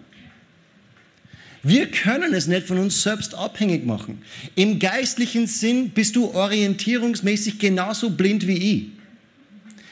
[1.67, 4.21] Wir können es nicht von uns selbst abhängig machen.
[4.53, 8.94] Im geistlichen Sinn bist du orientierungsmäßig genauso blind wie ich.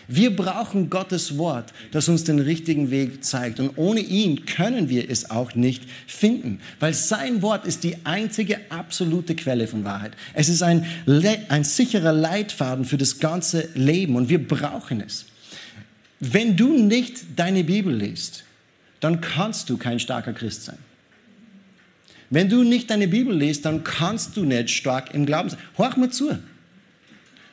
[0.08, 3.60] Wir brauchen Gottes Wort, das uns den richtigen Weg zeigt.
[3.60, 8.60] Und ohne ihn können wir es auch nicht finden, weil sein Wort ist die einzige
[8.70, 10.14] absolute Quelle von Wahrheit.
[10.34, 10.86] Es ist ein,
[11.50, 15.26] ein sicherer Leitfaden für das ganze Leben und wir brauchen es.
[16.20, 18.44] Wenn du nicht deine Bibel liest,
[19.00, 20.78] dann kannst du kein starker Christ sein.
[22.30, 25.60] Wenn du nicht deine Bibel liest, dann kannst du nicht stark im Glauben sein.
[25.76, 26.40] Hör mal zu.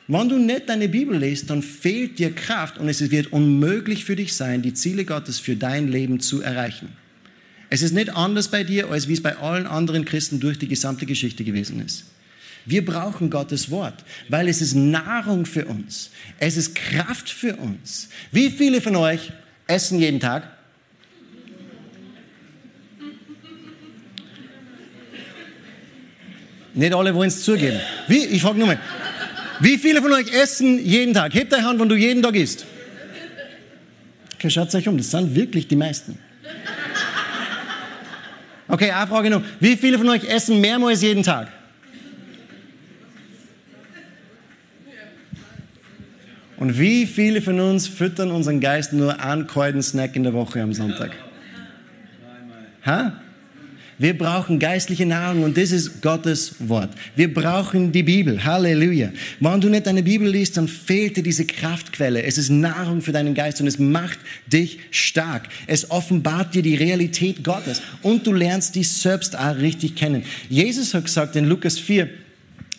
[0.07, 4.15] Wenn du nicht deine Bibel liest, dann fehlt dir Kraft und es wird unmöglich für
[4.15, 6.89] dich sein, die Ziele Gottes für dein Leben zu erreichen.
[7.69, 10.67] Es ist nicht anders bei dir, als wie es bei allen anderen Christen durch die
[10.67, 12.05] gesamte Geschichte gewesen ist.
[12.65, 16.11] Wir brauchen Gottes Wort, weil es ist Nahrung für uns.
[16.37, 18.09] Es ist Kraft für uns.
[18.31, 19.31] Wie viele von euch
[19.67, 20.57] essen jeden Tag?
[26.73, 27.79] Nicht alle wollen es zugeben.
[28.07, 28.79] Wie, ich frage nur mal,
[29.61, 31.33] wie viele von euch essen jeden Tag?
[31.33, 32.65] Hebt eure Hand, wenn du jeden Tag isst.
[34.35, 36.17] Okay, schaut euch um, das sind wirklich die meisten.
[38.67, 39.43] Okay, eine Frage noch.
[39.59, 41.49] Wie viele von euch essen mehrmals jeden Tag?
[46.57, 50.61] Und wie viele von uns füttern unseren Geist nur einen kalten Snack in der Woche
[50.61, 51.11] am Sonntag?
[52.85, 53.13] Ha?
[54.01, 56.89] Wir brauchen geistliche Nahrung und das ist Gottes Wort.
[57.15, 58.43] Wir brauchen die Bibel.
[58.43, 59.11] Halleluja.
[59.39, 62.23] Wenn du nicht deine Bibel liest, dann fehlt dir diese Kraftquelle.
[62.23, 65.49] Es ist Nahrung für deinen Geist und es macht dich stark.
[65.67, 70.23] Es offenbart dir die Realität Gottes und du lernst dich selbst auch richtig kennen.
[70.49, 72.09] Jesus hat gesagt in Lukas 4,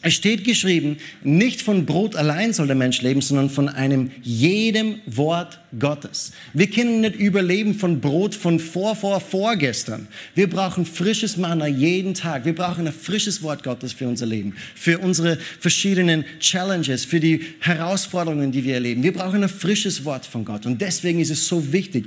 [0.05, 5.01] es steht geschrieben, nicht von Brot allein soll der Mensch leben, sondern von einem jedem
[5.07, 6.33] Wort Gottes.
[6.53, 10.09] Wir können nicht überleben von Brot von vor, vor, vorgestern.
[10.35, 12.45] Wir brauchen frisches Manna jeden Tag.
[12.45, 17.41] Wir brauchen ein frisches Wort Gottes für unser Leben, für unsere verschiedenen Challenges, für die
[17.61, 19.05] Herausforderungen, die wir erleben.
[19.05, 20.67] Wir brauchen ein frisches Wort von Gott.
[20.67, 22.07] Und deswegen ist es so wichtig,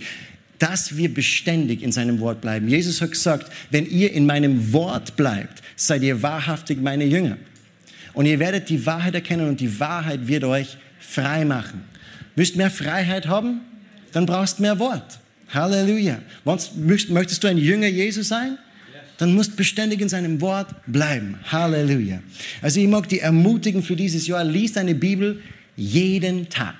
[0.59, 2.67] dass wir beständig in seinem Wort bleiben.
[2.67, 7.37] Jesus hat gesagt, wenn ihr in meinem Wort bleibt, seid ihr wahrhaftig meine Jünger.
[8.15, 11.83] Und ihr werdet die Wahrheit erkennen und die Wahrheit wird euch frei machen.
[12.35, 13.61] Willst mehr Freiheit haben?
[14.11, 15.19] Dann brauchst mehr Wort.
[15.53, 16.19] Halleluja.
[16.75, 18.57] Möchtest du ein Jünger Jesus sein?
[19.17, 21.37] Dann musst beständig in seinem Wort bleiben.
[21.45, 22.19] Halleluja.
[22.61, 24.43] Also ich mag die ermutigen für dieses Jahr.
[24.43, 25.41] Lies deine Bibel
[25.77, 26.75] jeden Tag.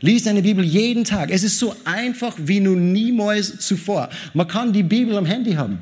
[0.00, 1.30] Lies deine Bibel jeden Tag.
[1.30, 4.10] Es ist so einfach wie nun niemals zuvor.
[4.34, 5.78] Man kann die Bibel am Handy haben.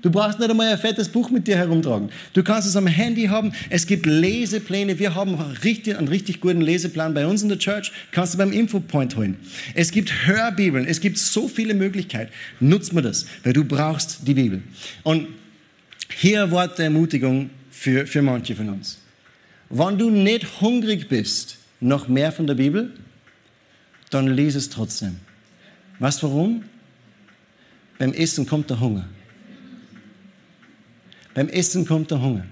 [0.00, 2.10] Du brauchst nicht einmal ein fettes Buch mit dir herumtragen.
[2.32, 3.52] Du kannst es am Handy haben.
[3.68, 4.98] Es gibt Lesepläne.
[4.98, 7.90] Wir haben richtig, einen richtig guten Leseplan bei uns in der Church.
[8.12, 9.36] Kannst du beim Infopoint holen.
[9.74, 10.86] Es gibt Hörbibeln.
[10.86, 12.30] Es gibt so viele Möglichkeiten.
[12.60, 14.62] Nutz mir das, weil du brauchst die Bibel.
[15.02, 15.26] Und
[16.14, 18.98] hier ein Wort der Ermutigung für, für manche von uns.
[19.68, 22.92] Wenn du nicht hungrig bist noch mehr von der Bibel,
[24.10, 25.16] dann lies es trotzdem.
[25.98, 26.64] Weißt warum?
[27.98, 29.08] Beim Essen kommt der Hunger.
[31.38, 32.44] Beim Essen kommt der Hunger,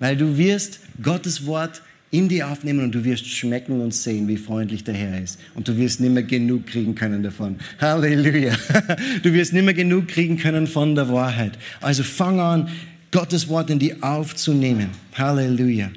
[0.00, 4.36] weil du wirst Gottes Wort in dir aufnehmen und du wirst schmecken und sehen, wie
[4.36, 5.38] freundlich der Herr ist.
[5.54, 7.54] Und du wirst nicht mehr genug kriegen können davon.
[7.80, 8.52] Halleluja.
[9.22, 11.52] Du wirst nicht mehr genug kriegen können von der Wahrheit.
[11.80, 12.68] Also fang an,
[13.12, 14.88] Gottes Wort in dir aufzunehmen.
[15.14, 15.92] Halleluja.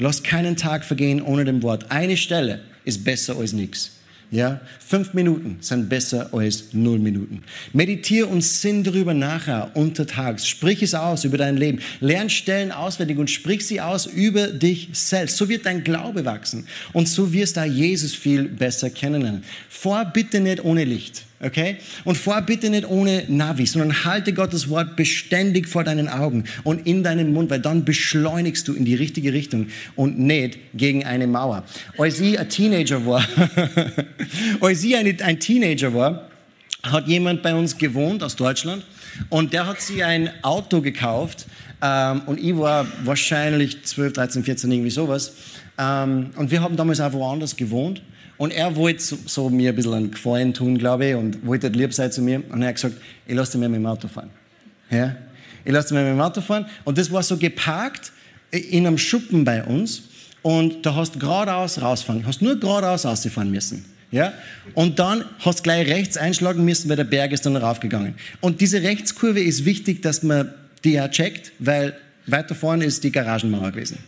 [0.00, 1.92] Lass keinen Tag vergehen ohne dem Wort.
[1.92, 3.97] Eine Stelle ist besser als nichts.
[4.30, 7.42] Ja, fünf Minuten sind besser als null Minuten.
[7.72, 10.46] Meditiere und sinn darüber nachher untertags.
[10.46, 11.80] Sprich es aus über dein Leben.
[12.00, 15.38] Lern Stellen auswendig und sprich sie aus über dich selbst.
[15.38, 19.44] So wird dein Glaube wachsen und so wirst du Jesus viel besser kennenlernen.
[19.70, 21.24] Vor bitte nicht ohne Licht.
[21.40, 21.76] Okay?
[22.04, 26.84] Und vor bitte nicht ohne Navi, sondern halte Gottes Wort beständig vor deinen Augen und
[26.86, 31.28] in deinen Mund, weil dann beschleunigst du in die richtige Richtung und nicht gegen eine
[31.28, 31.64] Mauer.
[31.96, 33.24] Als ich ein Teenager war,
[34.60, 36.28] als ich ein Teenager war,
[36.82, 38.84] hat jemand bei uns gewohnt aus Deutschland
[39.28, 41.46] und der hat sich ein Auto gekauft
[41.80, 45.32] ähm, und ich war wahrscheinlich 12, 13, 14, irgendwie sowas.
[45.78, 48.02] Ähm, und wir haben damals auch woanders gewohnt.
[48.36, 51.68] Und er wollte so, so, mir ein bisschen einen Gefallen tun, glaube ich, und wollte
[51.68, 52.42] lieb sein zu mir.
[52.50, 52.94] Und er hat gesagt,
[53.26, 54.30] ich lasse mir mit dem Auto fahren.
[54.90, 55.16] Ja?
[55.64, 56.66] Ich lasse mir mit dem Auto fahren.
[56.84, 58.12] Und das war so geparkt
[58.50, 60.02] in einem Schuppen bei uns
[60.42, 63.84] und da hast geradeaus rausfahren, hast nur geradeaus ausfahren müssen.
[64.10, 64.32] Ja?
[64.74, 68.14] Und dann hast du gleich rechts einschlagen müssen, weil der Berg ist dann raufgegangen.
[68.40, 70.54] Und diese Rechtskurve ist wichtig, dass man
[70.84, 71.94] die ja checkt, weil
[72.26, 73.98] weiter vorne ist die Garagenmauer gewesen.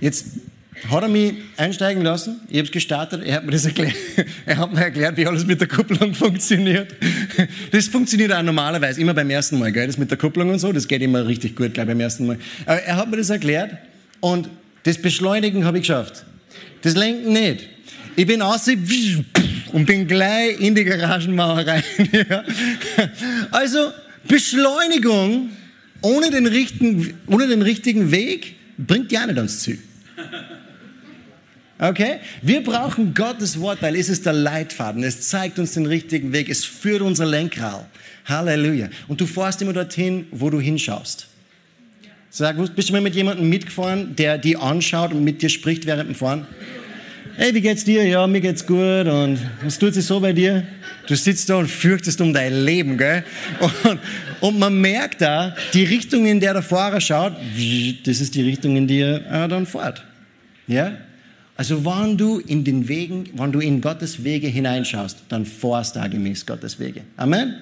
[0.00, 0.26] Jetzt
[0.90, 3.94] hat er mich einsteigen lassen, ich habe es gestartet, er hat mir das erklärt,
[4.46, 6.94] er hat mir erklärt, wie alles mit der Kupplung funktioniert.
[7.70, 9.86] Das funktioniert auch normalerweise, immer beim ersten Mal, gell?
[9.86, 12.38] das mit der Kupplung und so, das geht immer richtig gut, gleich beim ersten Mal.
[12.66, 13.72] Aber er hat mir das erklärt
[14.20, 14.50] und
[14.82, 16.24] das Beschleunigen habe ich geschafft.
[16.82, 17.68] Das Lenken nicht.
[18.14, 18.68] Ich bin aus
[19.72, 21.82] und bin gleich in die Garagenmauer rein.
[23.50, 23.92] Also
[24.28, 25.50] Beschleunigung
[26.00, 29.78] ohne den, richtigen, ohne den richtigen Weg bringt ja nicht ans Ziel.
[31.78, 32.20] Okay?
[32.40, 35.02] Wir brauchen Gottes Wort, weil es ist der Leitfaden.
[35.02, 36.48] Es zeigt uns den richtigen Weg.
[36.48, 37.86] Es führt unser Lenkrad.
[38.24, 38.88] Halleluja.
[39.08, 41.28] Und du fährst immer dorthin, wo du hinschaust.
[42.30, 46.08] Sag, bist du mal mit jemandem mitgefahren, der die anschaut und mit dir spricht während
[46.08, 46.46] dem Fahren?
[47.38, 48.02] Hey, wie geht's dir?
[48.06, 49.06] Ja, mir geht's gut.
[49.06, 50.66] Und was tut sich so bei dir?
[51.06, 53.24] Du sitzt da und fürchtest um dein Leben, gell?
[53.60, 54.00] Und,
[54.40, 57.34] und man merkt da, die Richtung, in der der Fahrer schaut,
[58.06, 60.02] das ist die Richtung, in die er dann fährt.
[60.66, 60.96] Ja?
[61.58, 66.08] Also wenn du in den Wegen, wenn du in Gottes Wege hineinschaust, dann fährst du
[66.08, 67.02] gemäß Gottes Wege.
[67.18, 67.56] Amen.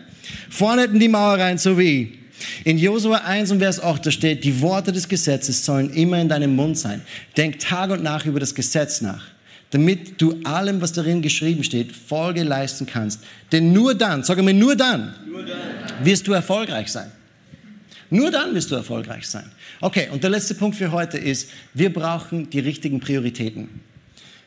[0.50, 2.20] Vorne in die Mauer rein, so wie
[2.64, 6.28] in Josua 1 und Vers 8 da steht, die Worte des Gesetzes sollen immer in
[6.28, 7.02] deinem Mund sein.
[7.36, 9.33] Denk Tag und Nacht über das Gesetz nach,
[9.74, 13.24] damit du allem, was darin geschrieben steht, Folge leisten kannst.
[13.50, 15.58] Denn nur dann, sag mir, nur dann, nur dann
[16.04, 17.10] wirst du erfolgreich sein.
[18.08, 19.50] Nur dann wirst du erfolgreich sein.
[19.80, 23.80] Okay, und der letzte Punkt für heute ist, wir brauchen die richtigen Prioritäten.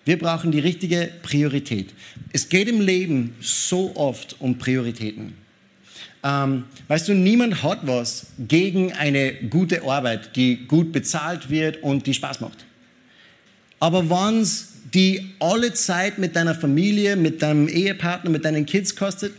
[0.06, 1.94] Wir brauchen die richtige Priorität.
[2.32, 5.34] Es geht im Leben so oft um Prioritäten.
[6.24, 12.08] Ähm, weißt du, niemand hat was gegen eine gute Arbeit, die gut bezahlt wird und
[12.08, 12.66] die Spaß macht.
[13.82, 18.96] Aber wenn es die alle Zeit mit deiner Familie, mit deinem Ehepartner, mit deinen Kids
[18.96, 19.32] kostet,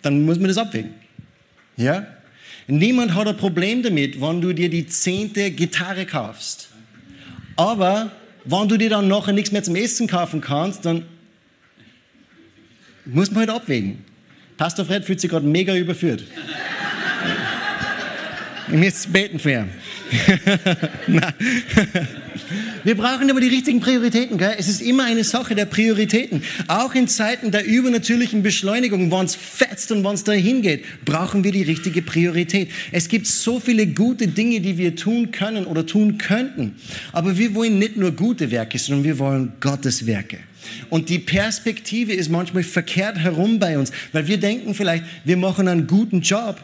[0.00, 0.94] dann muss man das abwägen.
[1.76, 2.06] Ja?
[2.66, 6.70] Niemand hat ein Problem damit, wenn du dir die zehnte Gitarre kaufst.
[7.56, 8.10] Aber
[8.46, 11.04] wenn du dir dann nachher nichts mehr zum Essen kaufen kannst, dann
[13.04, 14.02] muss man halt abwägen.
[14.56, 16.24] Pastor Fred fühlt sich gerade mega überführt.
[18.68, 19.68] Ich müsste beten für ihn.
[22.84, 24.38] Wir brauchen aber die richtigen Prioritäten.
[24.38, 24.54] Gell?
[24.58, 26.42] Es ist immer eine Sache der Prioritäten.
[26.68, 31.44] Auch in Zeiten der übernatürlichen Beschleunigung, wenn es fetzt und wenn es dahin geht, brauchen
[31.44, 32.70] wir die richtige Priorität.
[32.92, 36.76] Es gibt so viele gute Dinge, die wir tun können oder tun könnten.
[37.12, 40.38] Aber wir wollen nicht nur gute Werke, sondern wir wollen Gottes Werke.
[40.90, 45.68] Und die Perspektive ist manchmal verkehrt herum bei uns, weil wir denken vielleicht, wir machen
[45.68, 46.62] einen guten Job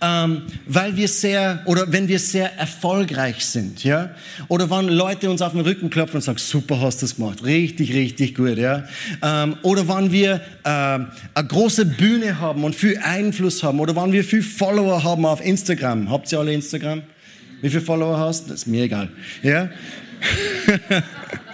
[0.00, 4.10] ähm, weil wir sehr, oder wenn wir sehr erfolgreich sind, ja,
[4.48, 7.44] oder wenn Leute uns auf den Rücken klopfen und sagen, super hast du das gemacht,
[7.44, 8.84] richtig, richtig gut, ja,
[9.22, 14.12] ähm, oder wenn wir äh, eine große Bühne haben und viel Einfluss haben, oder wenn
[14.12, 17.02] wir viel Follower haben auf Instagram, habt ihr alle Instagram?
[17.60, 18.50] Wie viele Follower hast?
[18.50, 19.08] Das ist mir egal,
[19.42, 19.68] ja.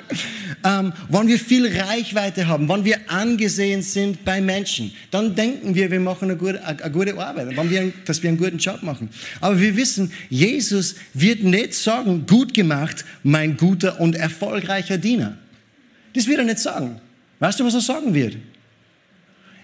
[0.64, 5.90] ähm, wenn wir viel Reichweite haben, wenn wir angesehen sind bei Menschen, dann denken wir,
[5.90, 9.09] wir machen eine gute, eine gute Arbeit, wenn wir, dass wir einen guten Job machen.
[9.40, 15.36] Aber wir wissen, Jesus wird nicht sagen, gut gemacht, mein guter und erfolgreicher Diener.
[16.14, 17.00] Das wird er nicht sagen.
[17.40, 18.36] Weißt du, was er sagen wird?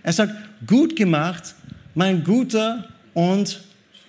[0.02, 0.34] Er sagt,
[0.66, 1.54] gut gemacht,
[1.94, 3.62] mein guter und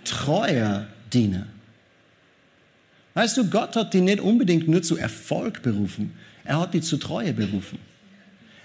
[0.04, 1.46] treuer Diener.
[3.14, 6.12] Weißt du, Gott hat dich nicht unbedingt nur zu Erfolg berufen.
[6.44, 7.78] Er hat dich zu Treue berufen.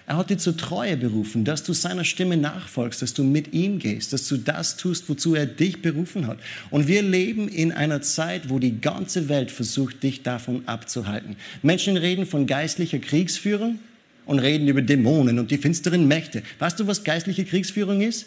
[0.09, 3.81] Er hat dich zu Treue berufen, dass du seiner Stimme nachfolgst, dass du mit ihm
[3.81, 6.39] gehst, dass du das tust, wozu er dich berufen hat.
[6.71, 11.35] Und wir leben in einer Zeit, wo die ganze Welt versucht, dich davon abzuhalten.
[11.63, 13.81] Menschen reden von geistlicher Kriegsführung
[14.27, 16.45] und reden über Dämonen und die finsteren Mächte.
[16.61, 18.27] Weißt du, was geistliche Kriegsführung ist?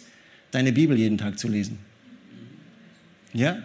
[0.51, 1.77] Deine Bibel jeden Tag zu lesen.
[3.31, 3.57] Ja?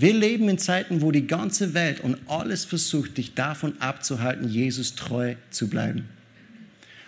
[0.00, 4.94] Wir leben in Zeiten, wo die ganze Welt und alles versucht, dich davon abzuhalten, Jesus
[4.94, 6.04] treu zu bleiben.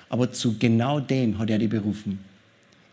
[0.09, 2.19] Aber zu genau dem hat er dich berufen.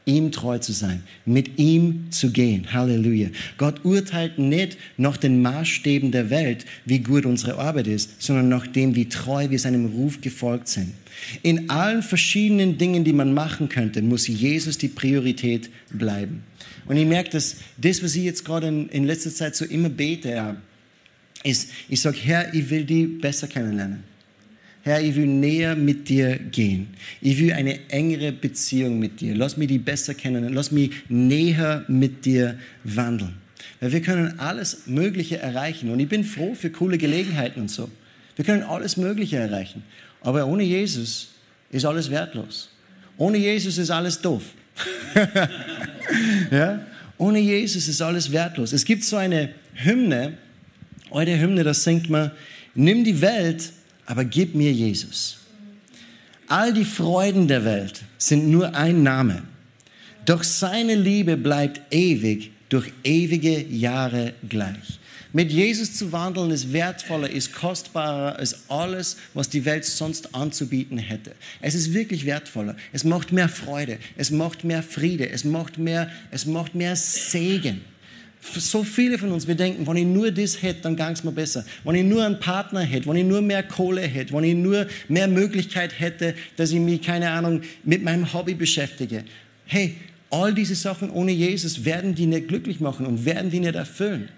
[0.06, 2.72] Ihm treu zu sein, mit ihm zu gehen.
[2.72, 3.30] Halleluja.
[3.58, 8.68] Gott urteilt nicht nach den Maßstäben der Welt, wie gut unsere Arbeit ist, sondern nach
[8.68, 10.94] dem, wie treu wir seinem Ruf gefolgt sind.
[11.42, 16.44] In allen verschiedenen Dingen, die man machen könnte, muss Jesus die Priorität bleiben.
[16.88, 19.90] Und ich merke, dass das, was ich jetzt gerade in, in letzter Zeit so immer
[19.90, 20.58] bete, ja,
[21.44, 24.04] ist, ich sage, Herr, ich will die besser kennenlernen.
[24.84, 26.88] Herr, ich will näher mit dir gehen.
[27.22, 29.36] Ich will eine engere Beziehung mit dir.
[29.36, 30.54] Lass mich die besser kennen.
[30.54, 33.36] Lass mich näher mit dir wandeln.
[33.82, 35.90] Weil wir können alles Mögliche erreichen.
[35.92, 37.90] Und ich bin froh für coole Gelegenheiten und so.
[38.38, 39.84] Wir können alles Mögliche erreichen.
[40.22, 41.32] Aber ohne Jesus
[41.70, 42.70] ist alles wertlos.
[43.18, 44.44] Ohne Jesus ist alles doof.
[46.52, 46.86] ja?
[47.18, 48.74] Ohne Jesus ist alles wertlos.
[48.74, 50.38] Es gibt so eine Hymne,
[51.10, 52.32] eure Hymne, das singt man,
[52.76, 53.72] nimm die Welt,
[54.06, 55.38] aber gib mir Jesus.
[56.48, 59.44] All die Freuden der Welt sind nur ein Name.
[60.26, 65.00] Doch seine Liebe bleibt ewig durch ewige Jahre gleich.
[65.34, 70.98] Mit Jesus zu wandeln ist wertvoller, ist kostbarer als alles, was die Welt sonst anzubieten
[70.98, 71.32] hätte.
[71.62, 72.76] Es ist wirklich wertvoller.
[72.94, 77.82] Es macht mehr Freude, es macht mehr Friede, es macht mehr, es macht mehr Segen.
[78.40, 81.32] So viele von uns, wir denken, wenn ich nur das hätte, dann ging es mir
[81.32, 81.66] besser.
[81.84, 84.88] Wenn ich nur einen Partner hätte, wenn ich nur mehr Kohle hätte, wenn ich nur
[85.10, 89.26] mehr Möglichkeit hätte, dass ich mich, keine Ahnung, mit meinem Hobby beschäftige.
[89.66, 89.96] Hey,
[90.30, 94.30] all diese Sachen ohne Jesus werden die nicht glücklich machen und werden die nicht erfüllen.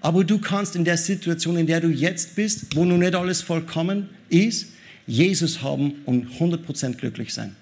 [0.00, 3.42] Aber du kannst in der Situation, in der du jetzt bist, wo noch nicht alles
[3.42, 4.68] vollkommen ist,
[5.06, 7.56] Jesus haben und 100% glücklich sein.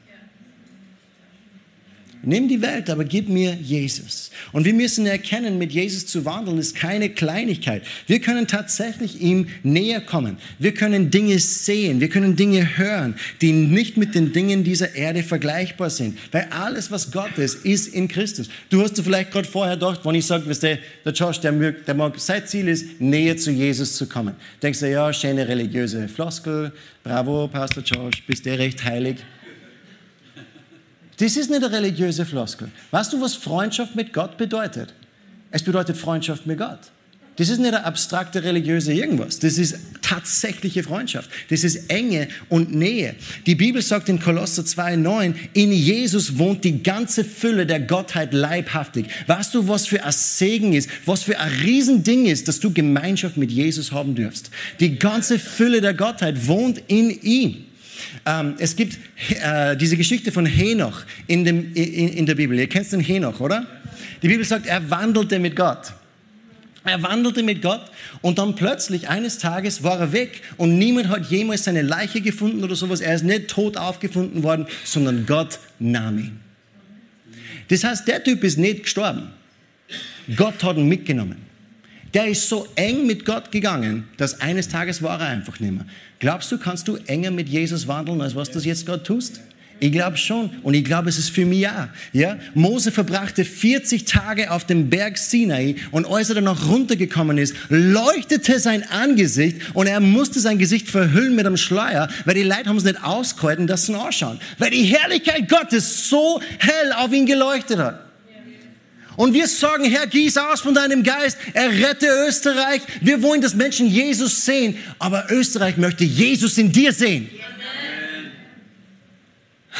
[2.23, 4.31] Nimm die Welt, aber gib mir Jesus.
[4.53, 7.83] Und wir müssen erkennen, mit Jesus zu wandeln ist keine Kleinigkeit.
[8.09, 10.37] Wir können tatsächlich ihm näher kommen.
[10.59, 15.23] Wir können Dinge sehen, wir können Dinge hören, die nicht mit den Dingen dieser Erde
[15.23, 16.19] vergleichbar sind.
[16.33, 18.49] Weil alles, was Gott ist, ist in Christus.
[18.69, 21.53] Du hast dir vielleicht gerade vorher gedacht, wenn ich sage, weißt du, der Josh, der
[21.53, 24.35] mag, der mag, sein Ziel ist, näher zu Jesus zu kommen.
[24.61, 26.73] Denkst du, ja, schöne religiöse Floskel,
[27.05, 29.19] bravo, Pastor Josh, bist du recht heilig.
[31.19, 32.71] Das ist nicht eine religiöse Floskel.
[32.91, 34.95] Weißt du, was Freundschaft mit Gott bedeutet?
[35.51, 36.79] Es bedeutet Freundschaft mit Gott.
[37.39, 39.39] Das ist nicht eine abstrakte religiöse irgendwas.
[39.39, 41.31] Das ist tatsächliche Freundschaft.
[41.51, 43.15] Das ist Enge und Nähe.
[43.47, 49.07] Die Bibel sagt in Kolosser 2,9, in Jesus wohnt die ganze Fülle der Gottheit leibhaftig.
[49.29, 53.37] Weißt du, was für ein Segen ist, was für ein Riesending ist, dass du Gemeinschaft
[53.37, 54.51] mit Jesus haben dürfst?
[54.81, 57.68] Die ganze Fülle der Gottheit wohnt in ihm.
[58.27, 58.99] Ähm, es gibt
[59.43, 62.59] äh, diese Geschichte von Henoch in, dem, in, in der Bibel.
[62.59, 63.67] Ihr kennt den Henoch, oder?
[64.23, 65.93] Die Bibel sagt, er wandelte mit Gott.
[66.85, 67.83] Er wandelte mit Gott
[68.23, 72.65] und dann plötzlich eines Tages war er weg und niemand hat jemals seine Leiche gefunden
[72.65, 73.01] oder sowas.
[73.01, 76.41] Er ist nicht tot aufgefunden worden, sondern Gott nahm ihn.
[77.69, 79.31] Das heißt, der Typ ist nicht gestorben.
[80.35, 81.48] Gott hat ihn mitgenommen.
[82.15, 85.87] Der ist so eng mit Gott gegangen, dass eines Tages war er einfach nicht mehr.
[86.19, 89.41] Glaubst du, kannst du enger mit Jesus wandeln, als was du jetzt gerade tust?
[89.81, 90.51] Ich glaube schon.
[90.63, 91.89] Und ich glaube, es ist für mich ja.
[92.13, 92.39] ja.
[92.55, 97.55] Mose verbrachte 40 Tage auf dem Berg Sinai und als er dann noch runtergekommen ist,
[97.69, 102.67] leuchtete sein Angesicht und er musste sein Gesicht verhüllen mit einem Schleier, weil die Leute
[102.67, 104.41] haben es nicht ausgehalten, dass sie ihn anschauen.
[104.59, 108.08] Weil die Herrlichkeit Gottes so hell auf ihn geleuchtet hat.
[109.19, 112.83] Und wir sagen, Herr, gieß aus von deinem Geist, errette Österreich.
[113.01, 117.29] Wir wollen, dass Menschen Jesus sehen, aber Österreich möchte Jesus in dir sehen.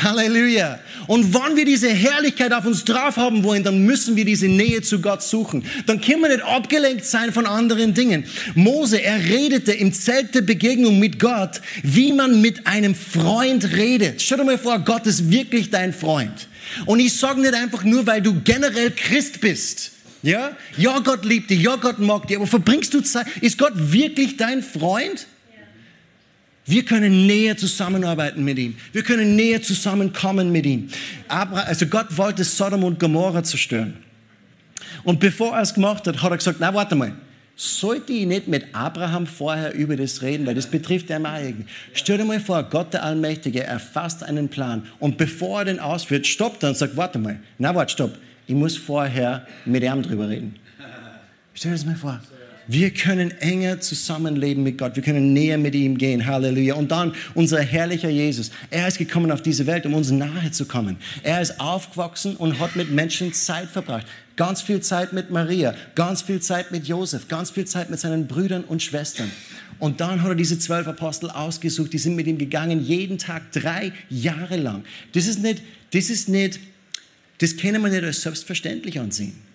[0.03, 0.79] Halleluja.
[1.07, 4.83] Und wann wir diese Herrlichkeit auf uns drauf haben wollen, dann müssen wir diese Nähe
[4.83, 5.65] zu Gott suchen.
[5.87, 8.25] Dann können wir nicht abgelenkt sein von anderen Dingen.
[8.55, 14.21] Mose, er redete im Zelt der Begegnung mit Gott, wie man mit einem Freund redet.
[14.23, 16.49] Stell dir mal vor, Gott ist wirklich dein Freund.
[16.87, 19.93] Und ich sage nicht einfach nur, weil du generell Christ bist.
[20.23, 20.57] Ja?
[20.77, 24.37] Ja, Gott liebt dich, ja, Gott mag dich, aber verbringst du Zeit, ist Gott wirklich
[24.37, 25.27] dein Freund?
[26.69, 28.77] Wir können näher zusammenarbeiten mit ihm.
[28.93, 30.91] Wir können näher zusammenkommen mit ihm.
[31.27, 33.97] Aber, also Gott wollte Sodom und Gomorra zerstören.
[35.03, 37.13] Und bevor er es gemacht hat, hat er gesagt, na warte mal,
[37.57, 41.65] sollte ich nicht mit Abraham vorher über das reden, weil das betrifft er mal irgendwie.
[41.95, 46.27] Stell dir mal vor, Gott der Allmächtige erfasst einen Plan und bevor er den ausführt,
[46.27, 50.29] stoppt er und sagt, warte mal, na warte, stopp, ich muss vorher mit ihm drüber
[50.29, 50.55] reden.
[51.55, 52.21] Stell dir das mal vor.
[52.71, 54.95] Wir können enger zusammenleben mit Gott.
[54.95, 56.27] Wir können näher mit ihm gehen.
[56.27, 56.75] Halleluja.
[56.75, 58.51] Und dann unser herrlicher Jesus.
[58.71, 60.99] Er ist gekommen auf diese Welt, um uns nahe zu kommen.
[61.23, 64.07] Er ist aufgewachsen und hat mit Menschen Zeit verbracht.
[64.37, 68.27] Ganz viel Zeit mit Maria, ganz viel Zeit mit Josef, ganz viel Zeit mit seinen
[68.29, 69.31] Brüdern und Schwestern.
[69.79, 73.51] Und dann hat er diese zwölf Apostel ausgesucht, die sind mit ihm gegangen, jeden Tag
[73.51, 74.85] drei Jahre lang.
[75.15, 75.63] Das ist nicht,
[75.93, 76.61] das ist nicht,
[77.39, 79.48] das können wir nicht als selbstverständlich ansehen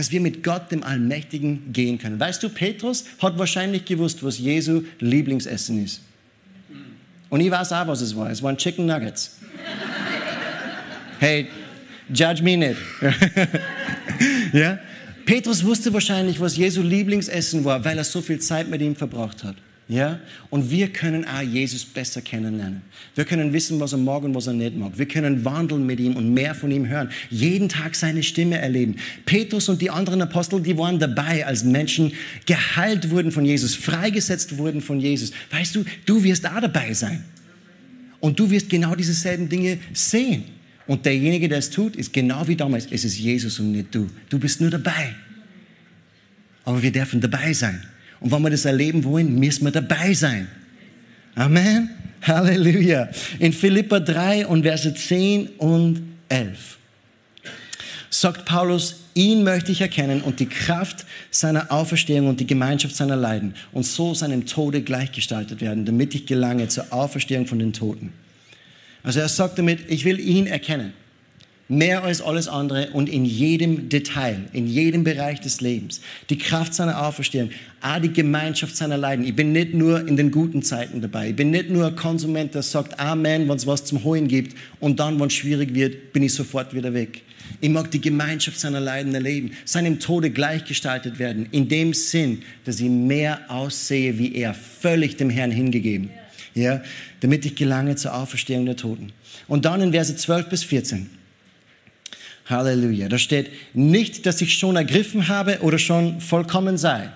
[0.00, 2.18] dass wir mit Gott, dem Allmächtigen, gehen können.
[2.18, 6.00] Weißt du, Petrus hat wahrscheinlich gewusst, was Jesu Lieblingsessen ist.
[7.28, 8.30] Und ich weiß auch, was es war.
[8.30, 9.36] Es waren Chicken Nuggets.
[11.18, 11.48] Hey,
[12.08, 12.78] judge me nicht.
[14.54, 14.78] ja?
[15.26, 19.44] Petrus wusste wahrscheinlich, was Jesu Lieblingsessen war, weil er so viel Zeit mit ihm verbracht
[19.44, 19.56] hat.
[19.90, 20.20] Ja?
[20.50, 22.82] Und wir können auch Jesus besser kennenlernen.
[23.16, 24.96] Wir können wissen, was er mag und was er nicht mag.
[24.96, 27.10] Wir können wandeln mit ihm und mehr von ihm hören.
[27.28, 28.94] Jeden Tag seine Stimme erleben.
[29.26, 32.12] Petrus und die anderen Apostel, die waren dabei, als Menschen
[32.46, 35.32] geheilt wurden von Jesus, freigesetzt wurden von Jesus.
[35.50, 37.24] Weißt du, du wirst auch dabei sein.
[38.20, 40.44] Und du wirst genau dieselben Dinge sehen.
[40.86, 42.86] Und derjenige, der es tut, ist genau wie damals.
[42.92, 44.08] Es ist Jesus und nicht du.
[44.28, 45.16] Du bist nur dabei.
[46.64, 47.82] Aber wir dürfen dabei sein.
[48.20, 50.48] Und wenn wir das erleben wollen, müssen wir dabei sein.
[51.34, 51.90] Amen.
[52.22, 53.08] Halleluja.
[53.38, 56.78] In Philippa 3 und Verse 10 und 11
[58.10, 63.16] sagt Paulus, ihn möchte ich erkennen und die Kraft seiner Auferstehung und die Gemeinschaft seiner
[63.16, 68.12] Leiden und so seinem Tode gleichgestaltet werden, damit ich gelange zur Auferstehung von den Toten.
[69.02, 70.92] Also er sagt damit, ich will ihn erkennen
[71.70, 76.00] mehr als alles andere und in jedem Detail, in jedem Bereich des Lebens.
[76.28, 77.50] Die Kraft seiner Auferstehung,
[77.80, 79.24] auch die Gemeinschaft seiner Leiden.
[79.24, 81.30] Ich bin nicht nur in den guten Zeiten dabei.
[81.30, 84.56] Ich bin nicht nur ein Konsument, der sagt Amen, wenn es was zum Holen gibt
[84.80, 87.22] und dann, wenn es schwierig wird, bin ich sofort wieder weg.
[87.60, 92.80] Ich mag die Gemeinschaft seiner Leiden erleben, seinem Tode gleichgestaltet werden, in dem Sinn, dass
[92.80, 96.10] ich mehr aussehe wie er, völlig dem Herrn hingegeben.
[96.54, 96.82] Ja,
[97.20, 99.12] damit ich gelange zur Auferstehung der Toten.
[99.46, 101.19] Und dann in Verse 12 bis 14.
[102.50, 103.08] Halleluja.
[103.08, 107.08] Da steht nicht, dass ich schon ergriffen habe oder schon vollkommen sei.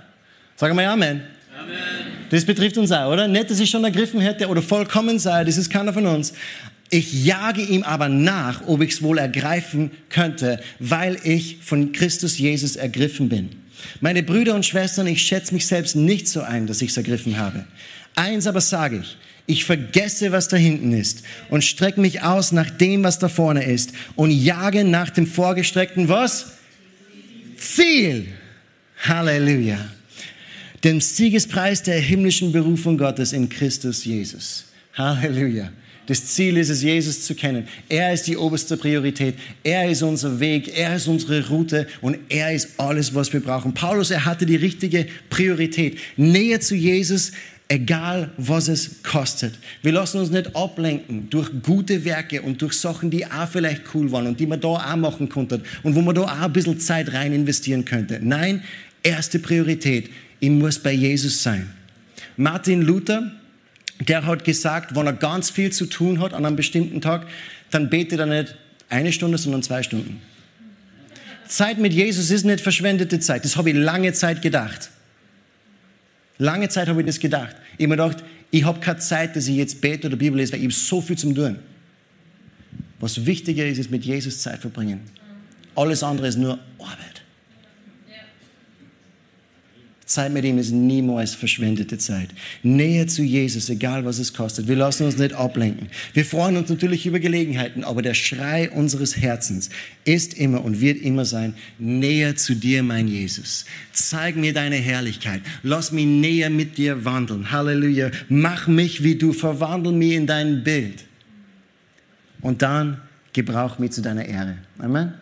[0.57, 1.22] Sagen wir Amen.
[1.59, 1.76] Amen.
[2.30, 3.28] Das betrifft uns auch, oder?
[3.28, 6.32] Nicht, dass ich schon ergriffen hätte oder vollkommen sei, das ist keiner von uns.
[6.91, 12.39] Ich jage ihm aber nach, ob ich es wohl ergreifen könnte, weil ich von Christus
[12.39, 13.51] Jesus ergriffen bin.
[14.01, 17.39] Meine Brüder und Schwestern, ich schätze mich selbst nicht so ein, dass ich es ergriffen
[17.39, 17.64] habe.
[18.14, 19.16] Eins aber sage ich,
[19.47, 23.64] ich vergesse, was da hinten ist und strecke mich aus nach dem, was da vorne
[23.64, 26.53] ist und jage nach dem vorgestreckten was?
[27.57, 28.28] Ziel.
[29.03, 29.78] Halleluja.
[30.82, 34.66] Dem Siegespreis der himmlischen Berufung Gottes in Christus Jesus.
[34.95, 35.70] Halleluja.
[36.07, 37.66] Das Ziel ist es, Jesus zu kennen.
[37.88, 39.36] Er ist die oberste Priorität.
[39.62, 40.76] Er ist unser Weg.
[40.76, 43.72] Er ist unsere Route und er ist alles, was wir brauchen.
[43.72, 45.99] Paulus, er hatte die richtige Priorität.
[46.16, 47.32] Näher zu Jesus,
[47.69, 49.55] egal was es kostet.
[49.83, 54.12] Wir lassen uns nicht ablenken durch gute Werke und durch Sachen, die auch vielleicht cool
[54.12, 56.79] waren und die man da auch machen konnte und wo man da auch ein bisschen
[56.79, 58.21] Zeit rein investieren könnte.
[58.23, 58.62] Nein,
[59.03, 60.11] erste Priorität,
[60.41, 61.71] ich muss bei Jesus sein.
[62.37, 63.33] Martin Luther,
[64.01, 67.27] der hat gesagt, wenn er ganz viel zu tun hat an einem bestimmten Tag,
[67.71, 68.57] dann betet er nicht
[68.89, 70.21] eine Stunde, sondern zwei Stunden.
[71.47, 73.45] Zeit mit Jesus ist nicht verschwendete Zeit.
[73.45, 74.91] Das habe ich lange Zeit gedacht.
[76.39, 77.57] Lange Zeit habe ich das gedacht.
[77.76, 80.53] Ich habe mir gedacht, ich habe keine Zeit, dass ich jetzt bete oder Bibel lese,
[80.53, 81.59] weil ich habe so viel zum tun.
[83.01, 85.01] Was wichtiger ist, ist mit Jesus Zeit verbringen.
[85.74, 87.14] Alles andere ist nur Arbeit.
[90.07, 92.29] Zeit mit ihm ist niemals verschwendete Zeit.
[92.63, 94.69] Näher zu Jesus, egal was es kostet.
[94.69, 95.89] Wir lassen uns nicht ablenken.
[96.13, 99.71] Wir freuen uns natürlich über Gelegenheiten, aber der Schrei unseres Herzens
[100.05, 103.65] ist immer und wird immer sein, näher zu dir, mein Jesus.
[103.93, 105.41] Zeig mir deine Herrlichkeit.
[105.63, 107.51] Lass mich näher mit dir wandeln.
[107.51, 108.11] Halleluja.
[108.29, 109.33] Mach mich wie du.
[109.33, 111.05] Verwandel mich in dein Bild.
[112.43, 113.01] Und dann
[113.33, 114.59] gebrauch mich zu deiner Ehre.
[114.79, 115.15] Amen.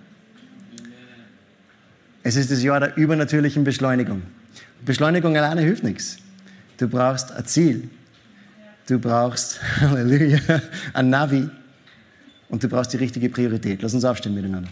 [2.24, 4.22] Es ist das Jahr der übernatürlichen Beschleunigung.
[4.84, 6.18] Beschleunigung alleine hilft nichts.
[6.76, 7.88] Du brauchst ein Ziel.
[8.86, 10.40] Du brauchst, Halleluja,
[10.92, 11.48] ein Navi.
[12.48, 13.80] Und du brauchst die richtige Priorität.
[13.82, 14.68] Lass uns aufstehen miteinander.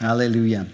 [0.00, 0.66] Halleluja.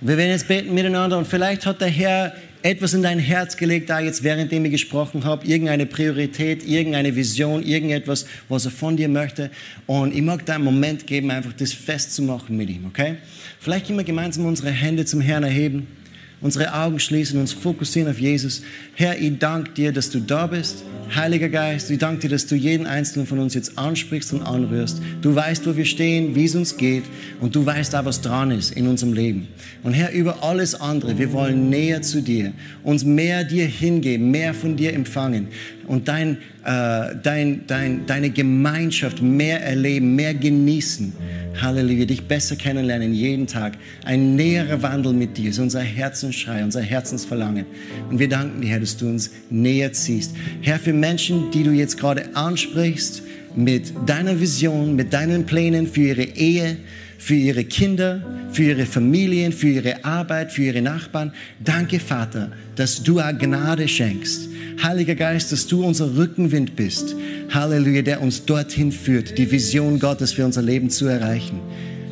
[0.00, 2.32] Wir werden jetzt beten miteinander und vielleicht hat der Herr
[2.62, 7.62] etwas in dein Herz gelegt, da jetzt währenddem ich gesprochen habe, irgendeine Priorität, irgendeine Vision,
[7.62, 9.50] irgendetwas, was er von dir möchte.
[9.86, 13.16] Und ich mag da einen Moment geben, einfach das festzumachen mit ihm, okay?
[13.60, 15.88] Vielleicht können wir gemeinsam unsere Hände zum Herrn erheben,
[16.40, 18.62] unsere Augen schließen, uns fokussieren auf Jesus.
[18.94, 20.84] Herr, ich danke dir, dass du da bist.
[21.14, 25.02] Heiliger Geist, ich danke dir, dass du jeden Einzelnen von uns jetzt ansprichst und anrührst.
[25.22, 27.04] Du weißt, wo wir stehen, wie es uns geht
[27.40, 29.48] und du weißt auch, was dran ist in unserem Leben.
[29.82, 32.52] Und Herr, über alles andere, wir wollen näher zu dir,
[32.84, 35.48] uns mehr dir hingeben, mehr von dir empfangen
[35.88, 41.12] und dein, äh, dein, dein, deine Gemeinschaft mehr erleben, mehr genießen.
[41.60, 43.78] Halleluja, dich besser kennenlernen jeden Tag.
[44.04, 47.66] Ein näherer Wandel mit dir ist unser Herzensschrei, unser Herzensverlangen.
[48.10, 50.34] Und wir danken dir, Herr, dass du uns näher ziehst.
[50.60, 53.22] Herr, für Menschen, die du jetzt gerade ansprichst,
[53.56, 56.76] mit deiner Vision, mit deinen Plänen für ihre Ehe,
[57.18, 58.22] für ihre Kinder,
[58.52, 61.32] für ihre Familien, für ihre Arbeit, für ihre Nachbarn.
[61.62, 64.48] Danke, Vater, dass du auch Gnade schenkst.
[64.82, 67.16] Heiliger Geist, dass du unser Rückenwind bist.
[67.50, 71.60] Halleluja, der uns dorthin führt, die Vision Gottes für unser Leben zu erreichen.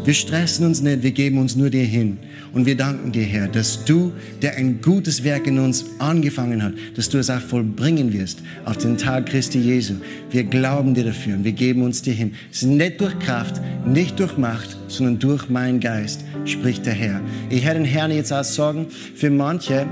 [0.04, 2.18] Wir stressen uns nicht, wir geben uns nur dir hin.
[2.52, 6.74] Und wir danken dir, Herr, dass du, der ein gutes Werk in uns angefangen hat,
[6.96, 9.94] dass du es auch vollbringen wirst auf den Tag Christi Jesu.
[10.30, 12.34] Wir glauben dir dafür und wir geben uns dir hin.
[12.50, 17.20] Es ist nicht durch Kraft, nicht durch Macht, sondern durch meinen Geist, spricht der Herr.
[17.50, 19.86] Ich werde den Herrn jetzt auch sagen, für manche,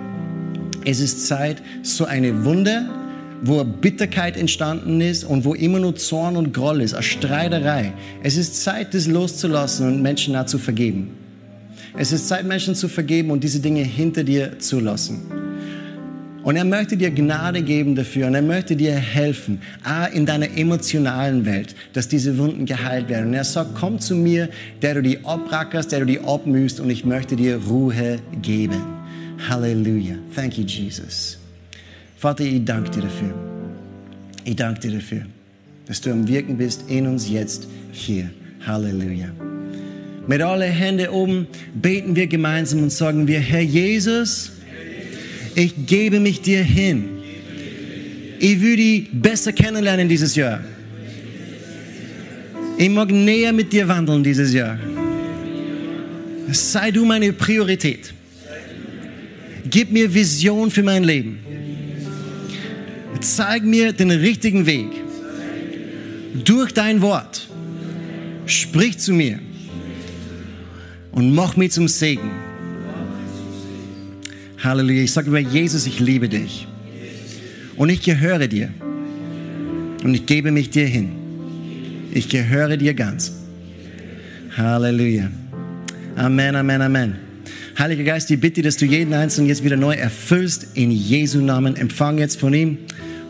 [0.85, 2.89] es ist Zeit, so eine Wunde,
[3.43, 7.93] wo Bitterkeit entstanden ist und wo immer nur Zorn und Groll ist, eine Streiterei.
[8.23, 11.11] Es ist Zeit, das loszulassen und Menschen auch zu vergeben.
[11.97, 15.23] Es ist Zeit, Menschen zu vergeben und diese Dinge hinter dir zu lassen.
[16.43, 20.59] Und er möchte dir Gnade geben dafür und er möchte dir helfen, auch in deiner
[20.59, 23.29] emotionalen Welt, dass diese Wunden geheilt werden.
[23.29, 24.51] Und er sagt, komm zu mir,
[24.83, 29.04] der du die abrackerst, der du die abmühst und ich möchte dir Ruhe geben.
[29.49, 30.17] Halleluja.
[30.35, 31.39] Thank you, Jesus.
[32.17, 33.35] Vater, ich danke dir dafür.
[34.45, 35.23] Ich danke dir dafür,
[35.87, 38.31] dass du am Wirken bist in uns jetzt hier.
[38.67, 39.29] Halleluja.
[40.27, 44.53] Mit allen Händen oben beten wir gemeinsam und sagen wir, Herr Jesus,
[45.55, 47.05] ich gebe mich dir hin.
[48.39, 50.61] Ich will dich besser kennenlernen dieses Jahr.
[52.77, 54.79] Ich mag näher mit dir wandeln dieses Jahr.
[56.51, 58.15] Sei du meine Priorität.
[59.75, 61.41] Gib mir Vision für mein Leben.
[63.21, 64.87] Zeig mir den richtigen Weg.
[66.45, 67.49] Durch dein Wort.
[68.47, 69.41] Sprich zu mir.
[71.11, 72.31] Und mach mich zum Segen.
[74.63, 75.03] Halleluja.
[75.03, 76.69] Ich sage über Jesus, ich liebe dich.
[77.75, 78.73] Und ich gehöre dir.
[80.05, 81.11] Und ich gebe mich dir hin.
[82.13, 83.33] Ich gehöre dir ganz.
[84.57, 85.33] Halleluja.
[86.15, 87.24] Amen, Amen, Amen.
[87.79, 90.69] Heiliger Geist, ich bitte, dass du jeden Einzelnen jetzt wieder neu erfüllst.
[90.75, 91.77] In Jesu Namen.
[91.77, 92.79] Empfang jetzt von ihm.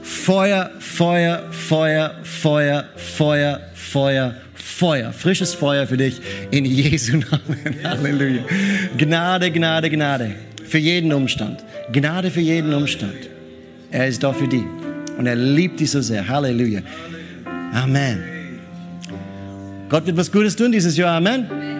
[0.03, 5.13] Feuer, Feuer, Feuer, Feuer, Feuer, Feuer, Feuer.
[5.13, 6.21] Frisches Feuer für dich.
[6.51, 7.85] In Jesu Namen.
[7.85, 8.43] Halleluja.
[8.99, 10.35] Gnade, Gnade, Gnade.
[10.67, 11.65] Für jeden Umstand.
[11.93, 13.31] Gnade für jeden Umstand.
[13.91, 14.65] Er ist da für dich.
[15.17, 16.29] Und er liebt dich so sehr.
[16.29, 16.81] Halleluja.
[17.73, 18.23] Amen.
[19.89, 21.17] Gott wird was Gutes tun dieses Jahr.
[21.17, 21.74] Amen.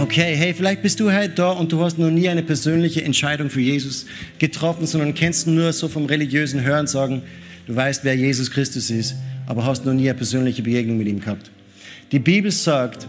[0.00, 3.50] Okay, hey, vielleicht bist du halt da und du hast noch nie eine persönliche Entscheidung
[3.50, 4.06] für Jesus
[4.38, 7.22] getroffen, sondern kennst nur so vom religiösen Hören sagen,
[7.66, 11.18] du weißt, wer Jesus Christus ist, aber hast noch nie eine persönliche Begegnung mit ihm
[11.18, 11.50] gehabt.
[12.12, 13.08] Die Bibel sagt,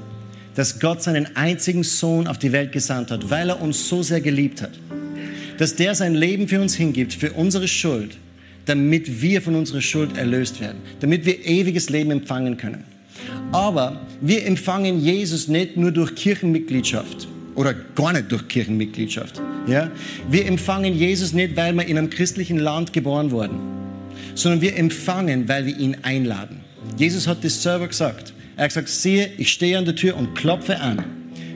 [0.55, 4.19] dass Gott seinen einzigen Sohn auf die Welt gesandt hat, weil er uns so sehr
[4.19, 4.71] geliebt hat.
[5.59, 8.17] Dass der sein Leben für uns hingibt, für unsere Schuld,
[8.65, 12.83] damit wir von unserer Schuld erlöst werden, damit wir ewiges Leben empfangen können.
[13.51, 19.41] Aber wir empfangen Jesus nicht nur durch Kirchenmitgliedschaft oder gar nicht durch Kirchenmitgliedschaft.
[19.67, 19.91] Ja?
[20.29, 23.59] Wir empfangen Jesus nicht, weil wir in einem christlichen Land geboren wurden,
[24.35, 26.61] sondern wir empfangen, weil wir ihn einladen.
[26.97, 28.33] Jesus hat das selber gesagt.
[28.55, 31.03] Er hat gesagt, siehe, ich stehe an der Tür und klopfe an.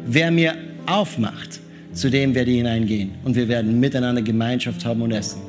[0.06, 0.56] Wer mir
[0.86, 1.60] aufmacht,
[1.94, 5.42] zu dem werde ich hineingehen und wir werden miteinander Gemeinschaft haben und essen.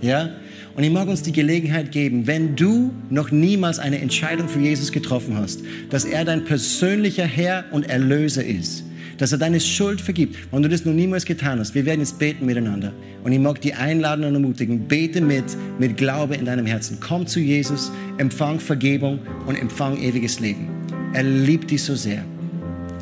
[0.00, 0.30] Ja?
[0.74, 4.92] Und ich mag uns die Gelegenheit geben, wenn du noch niemals eine Entscheidung für Jesus
[4.92, 5.60] getroffen hast,
[5.90, 8.84] dass er dein persönlicher Herr und Erlöser ist,
[9.18, 11.74] dass er deine Schuld vergibt, wenn du das noch niemals getan hast.
[11.74, 12.92] Wir werden jetzt beten miteinander.
[13.22, 15.44] Und ich mag die einladen und ermutigen, bete mit,
[15.78, 16.98] mit Glaube in deinem Herzen.
[17.00, 20.68] Komm zu Jesus, empfang Vergebung und empfang ewiges Leben.
[21.12, 22.24] Er liebt dich so sehr.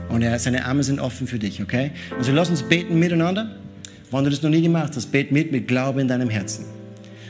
[0.09, 1.91] Und er, seine Arme sind offen für dich, okay?
[2.17, 3.57] Also lass uns beten miteinander.
[4.11, 6.78] Wenn du das noch nie gemacht hast, bet mit, mit Glaube in deinem Herzen.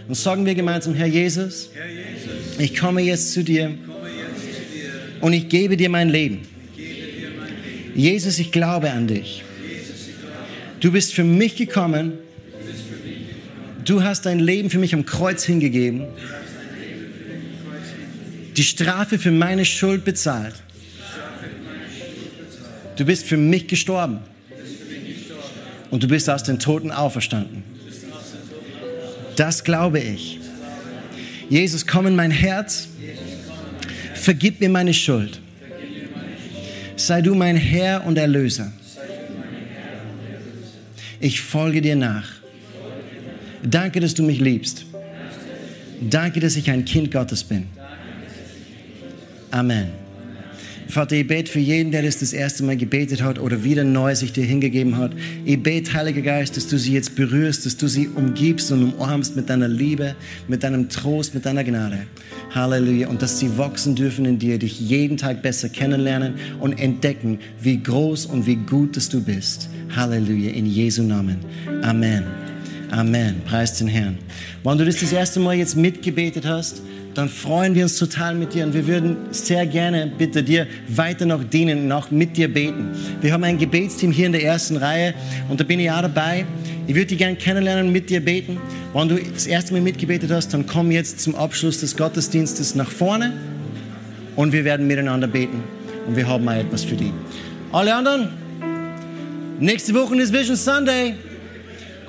[0.08, 1.68] Und sagen wir gemeinsam, Herr Jesus,
[2.58, 3.74] ich komme jetzt zu dir
[5.20, 6.40] und ich gebe dir mein Leben.
[7.94, 9.44] Jesus, ich glaube an dich.
[10.80, 12.14] Du bist für mich gekommen.
[13.84, 16.06] Du hast dein Leben für mich am Kreuz hingegeben.
[18.56, 20.54] Die Strafe für meine Schuld bezahlt.
[22.96, 24.20] Du bist für mich gestorben.
[25.90, 27.77] Und du bist aus den Toten auferstanden.
[29.38, 30.40] Das glaube ich.
[31.48, 32.88] Jesus, komm in mein Herz.
[34.14, 35.40] Vergib mir meine Schuld.
[36.96, 38.72] Sei du mein Herr und Erlöser.
[41.20, 42.28] Ich folge dir nach.
[43.62, 44.84] Danke, dass du mich liebst.
[46.00, 47.68] Danke, dass ich ein Kind Gottes bin.
[49.52, 50.07] Amen.
[50.88, 54.14] Vater, ich bete für jeden, der das das erste Mal gebetet hat oder wieder neu
[54.14, 55.12] sich dir hingegeben hat.
[55.44, 59.36] Ich bete, Heiliger Geist, dass du sie jetzt berührst, dass du sie umgibst und umarmst
[59.36, 60.16] mit deiner Liebe,
[60.48, 62.06] mit deinem Trost, mit deiner Gnade.
[62.54, 63.08] Halleluja.
[63.08, 67.82] Und dass sie wachsen dürfen in dir, dich jeden Tag besser kennenlernen und entdecken, wie
[67.82, 69.68] groß und wie gut dass du bist.
[69.94, 70.52] Halleluja.
[70.52, 71.36] In Jesu Namen.
[71.82, 72.24] Amen.
[72.90, 73.42] Amen.
[73.44, 74.16] Preis den Herrn.
[74.64, 76.80] Wenn du das das erste Mal jetzt mitgebetet hast,
[77.18, 81.26] dann freuen wir uns total mit dir und wir würden sehr gerne bitte dir weiter
[81.26, 82.92] noch dienen und auch mit dir beten.
[83.20, 85.14] Wir haben ein Gebetsteam hier in der ersten Reihe
[85.48, 86.46] und da bin ich auch dabei.
[86.86, 88.60] Ich würde dich gerne kennenlernen und mit dir beten.
[88.94, 92.88] Wenn du das erste Mal mitgebetet hast, dann komm jetzt zum Abschluss des Gottesdienstes nach
[92.88, 93.32] vorne
[94.36, 95.64] und wir werden miteinander beten
[96.06, 97.10] und wir haben mal etwas für dich.
[97.72, 98.28] Alle anderen,
[99.58, 101.16] nächste Woche ist Vision Sunday.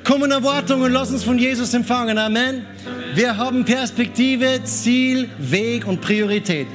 [0.10, 2.18] Komm in Erwartung und lass uns von Jesus empfangen.
[2.18, 2.66] Amen.
[3.14, 6.66] Wir haben Perspektive, Ziel, Weg und Priorität.